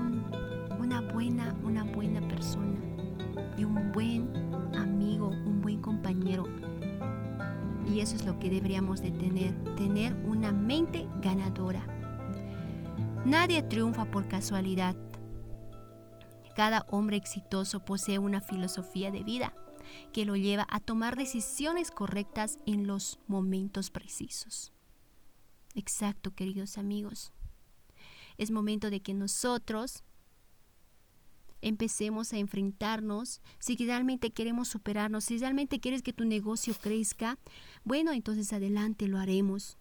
una 0.79 1.01
buena, 1.01 1.55
una 1.63 1.83
buena 1.83 2.19
persona 2.27 2.77
y 3.57 3.63
un 3.63 3.91
buen 3.91 4.29
amigo, 4.75 4.88
un 5.27 5.61
buen 5.61 5.81
compañero 5.81 6.45
y 7.93 8.01
eso 8.01 8.15
es 8.15 8.25
lo 8.25 8.37
que 8.39 8.49
deberíamos 8.49 9.01
de 9.01 9.11
tener, 9.11 9.53
tener 9.75 10.13
una 10.25 10.51
mente 10.51 11.07
ganadora. 11.21 11.85
Nadie 13.25 13.63
triunfa 13.63 14.05
por 14.11 14.27
casualidad. 14.27 14.95
Cada 16.55 16.85
hombre 16.89 17.17
exitoso 17.17 17.83
posee 17.83 18.19
una 18.19 18.41
filosofía 18.41 19.11
de 19.11 19.23
vida 19.23 19.53
que 20.13 20.25
lo 20.25 20.35
lleva 20.35 20.67
a 20.69 20.79
tomar 20.79 21.15
decisiones 21.15 21.89
correctas 21.89 22.59
en 22.65 22.85
los 22.85 23.19
momentos 23.27 23.89
precisos. 23.89 24.71
Exacto, 25.73 26.31
queridos 26.35 26.77
amigos. 26.77 27.31
Es 28.37 28.51
momento 28.51 28.89
de 28.89 29.01
que 29.01 29.13
nosotros 29.13 30.03
empecemos 31.61 32.33
a 32.33 32.37
enfrentarnos, 32.37 33.41
si 33.59 33.75
realmente 33.75 34.31
queremos 34.31 34.67
superarnos, 34.67 35.25
si 35.25 35.37
realmente 35.37 35.79
quieres 35.79 36.01
que 36.01 36.13
tu 36.13 36.25
negocio 36.25 36.73
crezca, 36.79 37.37
bueno, 37.83 38.11
entonces 38.13 38.53
adelante 38.53 39.07
lo 39.07 39.17
haremos. 39.17 39.77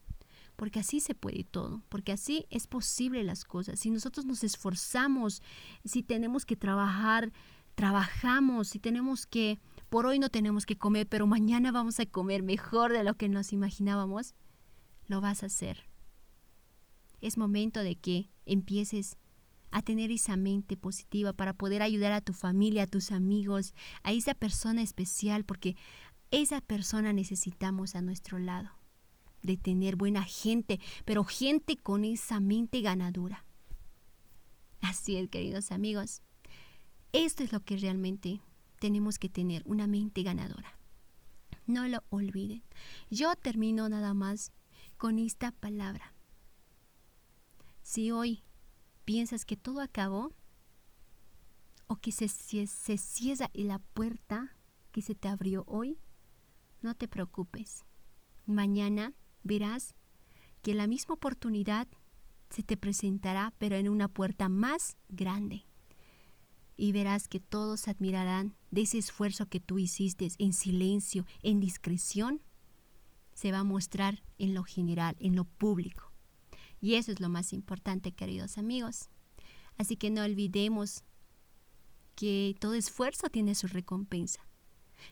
Porque 0.56 0.80
así 0.80 0.98
se 0.98 1.14
puede 1.14 1.44
todo, 1.44 1.82
porque 1.88 2.10
así 2.10 2.46
es 2.50 2.66
posible 2.66 3.22
las 3.22 3.44
cosas. 3.44 3.78
Si 3.78 3.90
nosotros 3.90 4.26
nos 4.26 4.42
esforzamos, 4.42 5.40
si 5.84 6.02
tenemos 6.02 6.44
que 6.44 6.56
trabajar, 6.56 7.32
trabajamos, 7.76 8.66
si 8.66 8.80
tenemos 8.80 9.24
que, 9.24 9.60
por 9.88 10.04
hoy 10.04 10.18
no 10.18 10.30
tenemos 10.30 10.66
que 10.66 10.76
comer, 10.76 11.06
pero 11.06 11.28
mañana 11.28 11.70
vamos 11.70 12.00
a 12.00 12.06
comer 12.06 12.42
mejor 12.42 12.92
de 12.92 13.04
lo 13.04 13.14
que 13.14 13.28
nos 13.28 13.52
imaginábamos, 13.52 14.34
lo 15.06 15.20
vas 15.20 15.44
a 15.44 15.46
hacer. 15.46 15.88
Es 17.20 17.38
momento 17.38 17.80
de 17.80 17.94
que 17.94 18.28
empieces 18.44 19.16
a 19.70 19.82
tener 19.82 20.10
esa 20.10 20.36
mente 20.36 20.76
positiva 20.76 21.32
para 21.32 21.52
poder 21.52 21.82
ayudar 21.82 22.12
a 22.12 22.20
tu 22.20 22.32
familia, 22.32 22.84
a 22.84 22.86
tus 22.86 23.12
amigos, 23.12 23.74
a 24.02 24.12
esa 24.12 24.34
persona 24.34 24.82
especial, 24.82 25.44
porque 25.44 25.76
esa 26.30 26.60
persona 26.60 27.12
necesitamos 27.12 27.94
a 27.94 28.02
nuestro 28.02 28.38
lado, 28.38 28.70
de 29.42 29.56
tener 29.56 29.96
buena 29.96 30.24
gente, 30.24 30.80
pero 31.04 31.24
gente 31.24 31.76
con 31.76 32.04
esa 32.04 32.40
mente 32.40 32.80
ganadora. 32.80 33.44
Así 34.80 35.16
es, 35.16 35.28
queridos 35.28 35.72
amigos. 35.72 36.22
Esto 37.12 37.42
es 37.42 37.52
lo 37.52 37.60
que 37.60 37.76
realmente 37.76 38.40
tenemos 38.78 39.18
que 39.18 39.28
tener, 39.28 39.62
una 39.64 39.86
mente 39.86 40.22
ganadora. 40.22 40.78
No 41.66 41.86
lo 41.88 42.02
olviden. 42.10 42.62
Yo 43.10 43.34
termino 43.36 43.88
nada 43.88 44.14
más 44.14 44.52
con 44.96 45.18
esta 45.18 45.50
palabra. 45.52 46.14
Si 47.82 48.10
hoy 48.10 48.42
piensas 49.08 49.46
que 49.46 49.56
todo 49.56 49.80
acabó 49.80 50.34
o 51.86 51.96
que 51.96 52.12
se, 52.12 52.28
cierra 52.28 53.50
la 53.54 53.78
puerta 53.78 54.54
que 54.92 55.00
se 55.00 55.14
te 55.14 55.28
abrió 55.28 55.64
hoy, 55.66 55.98
no 56.82 56.94
te 56.94 57.08
preocupes. 57.08 57.86
Mañana 58.44 59.14
verás 59.42 59.94
que 60.60 60.74
la 60.74 60.86
misma 60.86 61.14
oportunidad 61.14 61.88
se 62.50 62.62
te 62.62 62.76
presentará, 62.76 63.54
pero 63.56 63.76
en 63.76 63.88
una 63.88 64.08
puerta 64.08 64.50
más 64.50 64.98
grande. 65.08 65.64
Y 66.76 66.92
verás 66.92 67.28
que 67.28 67.40
todos 67.40 67.88
admirarán 67.88 68.56
de 68.70 68.82
ese 68.82 68.98
esfuerzo 68.98 69.46
que 69.46 69.58
tú 69.58 69.78
hiciste 69.78 70.28
en 70.36 70.52
silencio, 70.52 71.24
en 71.42 71.60
discreción, 71.60 72.42
se 73.32 73.52
va 73.52 73.60
a 73.60 73.64
mostrar 73.64 74.22
en 74.36 74.52
lo 74.52 74.64
general, 74.64 75.16
en 75.18 75.34
lo 75.34 75.44
público. 75.44 76.07
Y 76.80 76.94
eso 76.94 77.12
es 77.12 77.20
lo 77.20 77.28
más 77.28 77.52
importante, 77.52 78.12
queridos 78.12 78.58
amigos. 78.58 79.08
Así 79.76 79.96
que 79.96 80.10
no 80.10 80.22
olvidemos 80.22 81.04
que 82.14 82.56
todo 82.60 82.74
esfuerzo 82.74 83.28
tiene 83.28 83.54
su 83.54 83.68
recompensa. 83.68 84.40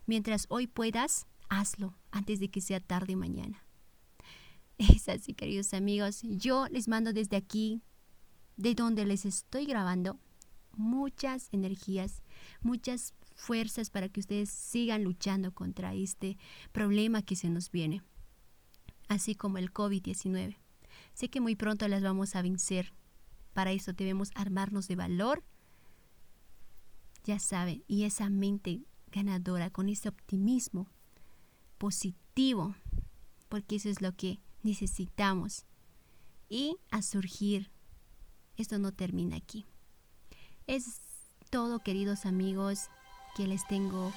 Mientras 0.06 0.46
hoy 0.48 0.66
puedas, 0.66 1.26
hazlo 1.48 1.96
antes 2.10 2.40
de 2.40 2.50
que 2.50 2.60
sea 2.60 2.80
tarde 2.80 3.16
mañana. 3.16 3.62
Es 4.78 5.08
así, 5.08 5.32
queridos 5.32 5.72
amigos. 5.72 6.20
Yo 6.22 6.66
les 6.68 6.86
mando 6.88 7.12
desde 7.12 7.36
aquí, 7.36 7.80
de 8.56 8.74
donde 8.74 9.06
les 9.06 9.24
estoy 9.24 9.64
grabando, 9.64 10.18
muchas 10.72 11.48
energías, 11.52 12.22
muchas 12.60 13.14
fuerzas 13.34 13.90
para 13.90 14.08
que 14.08 14.20
ustedes 14.20 14.50
sigan 14.50 15.04
luchando 15.04 15.52
contra 15.54 15.94
este 15.94 16.36
problema 16.72 17.22
que 17.22 17.36
se 17.36 17.48
nos 17.48 17.70
viene, 17.70 18.02
así 19.08 19.34
como 19.34 19.58
el 19.58 19.72
COVID-19. 19.72 20.56
Sé 21.16 21.30
que 21.30 21.40
muy 21.40 21.56
pronto 21.56 21.88
las 21.88 22.02
vamos 22.02 22.36
a 22.36 22.42
vencer. 22.42 22.92
Para 23.54 23.72
eso 23.72 23.94
debemos 23.94 24.30
armarnos 24.34 24.86
de 24.86 24.96
valor. 24.96 25.42
Ya 27.24 27.38
saben, 27.38 27.82
y 27.88 28.04
esa 28.04 28.28
mente 28.28 28.82
ganadora, 29.10 29.70
con 29.70 29.88
ese 29.88 30.10
optimismo 30.10 30.90
positivo, 31.78 32.74
porque 33.48 33.76
eso 33.76 33.88
es 33.88 34.02
lo 34.02 34.14
que 34.14 34.40
necesitamos 34.62 35.64
y 36.50 36.76
a 36.90 37.00
surgir. 37.00 37.70
Esto 38.58 38.78
no 38.78 38.92
termina 38.92 39.36
aquí. 39.36 39.64
Es 40.66 41.00
todo, 41.48 41.78
queridos 41.78 42.26
amigos, 42.26 42.90
que 43.36 43.46
les 43.46 43.66
tengo. 43.68 44.12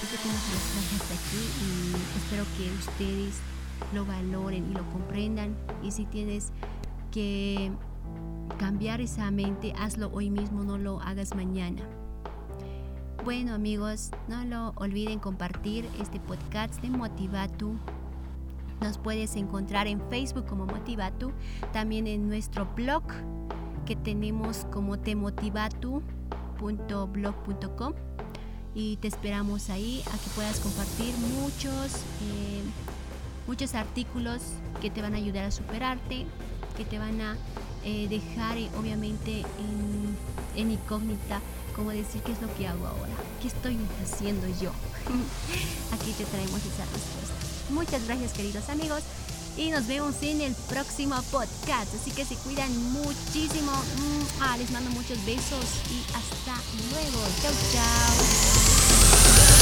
Hasta 0.00 1.14
aquí 1.14 1.42
y 1.60 2.18
espero 2.18 2.46
que 2.56 2.72
ustedes 2.78 3.34
lo 3.94 4.04
valoren 4.04 4.70
y 4.70 4.74
lo 4.74 4.88
comprendan. 4.90 5.56
Y 5.82 5.90
si 5.90 6.04
tienes 6.06 6.52
que 7.10 7.72
cambiar 8.58 9.00
esa 9.00 9.30
mente, 9.30 9.72
hazlo 9.78 10.10
hoy 10.12 10.28
mismo, 10.30 10.64
no 10.64 10.78
lo 10.78 11.00
hagas 11.00 11.34
mañana. 11.34 11.82
Bueno 13.24 13.54
amigos, 13.54 14.10
no 14.28 14.44
lo 14.44 14.72
olviden 14.76 15.18
compartir 15.18 15.86
este 16.00 16.20
podcast 16.20 16.80
de 16.80 16.88
Motivatu. 16.88 17.74
Nos 18.80 18.96
puedes 18.96 19.36
encontrar 19.36 19.86
en 19.86 20.00
Facebook 20.08 20.46
como 20.46 20.64
Motivatu, 20.64 21.32
también 21.72 22.06
en 22.06 22.28
nuestro 22.28 22.64
blog 22.74 23.02
que 23.84 23.94
tenemos 23.94 24.66
como 24.70 24.98
temotivatu.blog.com 24.98 27.92
y 28.74 28.96
te 28.96 29.08
esperamos 29.08 29.68
ahí 29.68 30.02
a 30.06 30.12
que 30.12 30.30
puedas 30.34 30.60
compartir 30.60 31.14
muchos, 31.40 31.96
eh, 32.22 32.59
muchos 33.50 33.74
artículos 33.74 34.40
que 34.80 34.90
te 34.90 35.02
van 35.02 35.14
a 35.14 35.16
ayudar 35.16 35.44
a 35.44 35.50
superarte, 35.50 36.24
que 36.76 36.84
te 36.84 37.00
van 37.00 37.20
a 37.20 37.36
eh, 37.84 38.06
dejar 38.08 38.56
eh, 38.56 38.70
obviamente 38.78 39.40
en, 39.40 40.16
en 40.54 40.70
incógnita 40.70 41.40
como 41.74 41.90
decir 41.90 42.22
qué 42.22 42.30
es 42.30 42.40
lo 42.40 42.54
que 42.54 42.68
hago 42.68 42.86
ahora, 42.86 43.12
qué 43.42 43.48
estoy 43.48 43.76
haciendo 44.04 44.46
yo. 44.62 44.70
Aquí 45.92 46.12
te 46.12 46.24
traemos 46.26 46.60
esa 46.60 46.84
respuesta. 46.94 47.34
Muchas 47.70 48.06
gracias 48.06 48.34
queridos 48.34 48.68
amigos 48.68 49.02
y 49.56 49.70
nos 49.70 49.88
vemos 49.88 50.14
en 50.22 50.42
el 50.42 50.54
próximo 50.68 51.20
podcast. 51.32 51.92
Así 51.92 52.12
que 52.12 52.24
se 52.24 52.36
cuidan 52.36 52.70
muchísimo. 52.92 53.72
Mm, 53.72 54.42
ah, 54.42 54.56
les 54.58 54.70
mando 54.70 54.90
muchos 54.90 55.18
besos 55.26 55.64
y 55.90 55.98
hasta 56.14 56.54
luego. 56.92 57.18
Chau, 57.42 57.52
chau. 57.72 59.59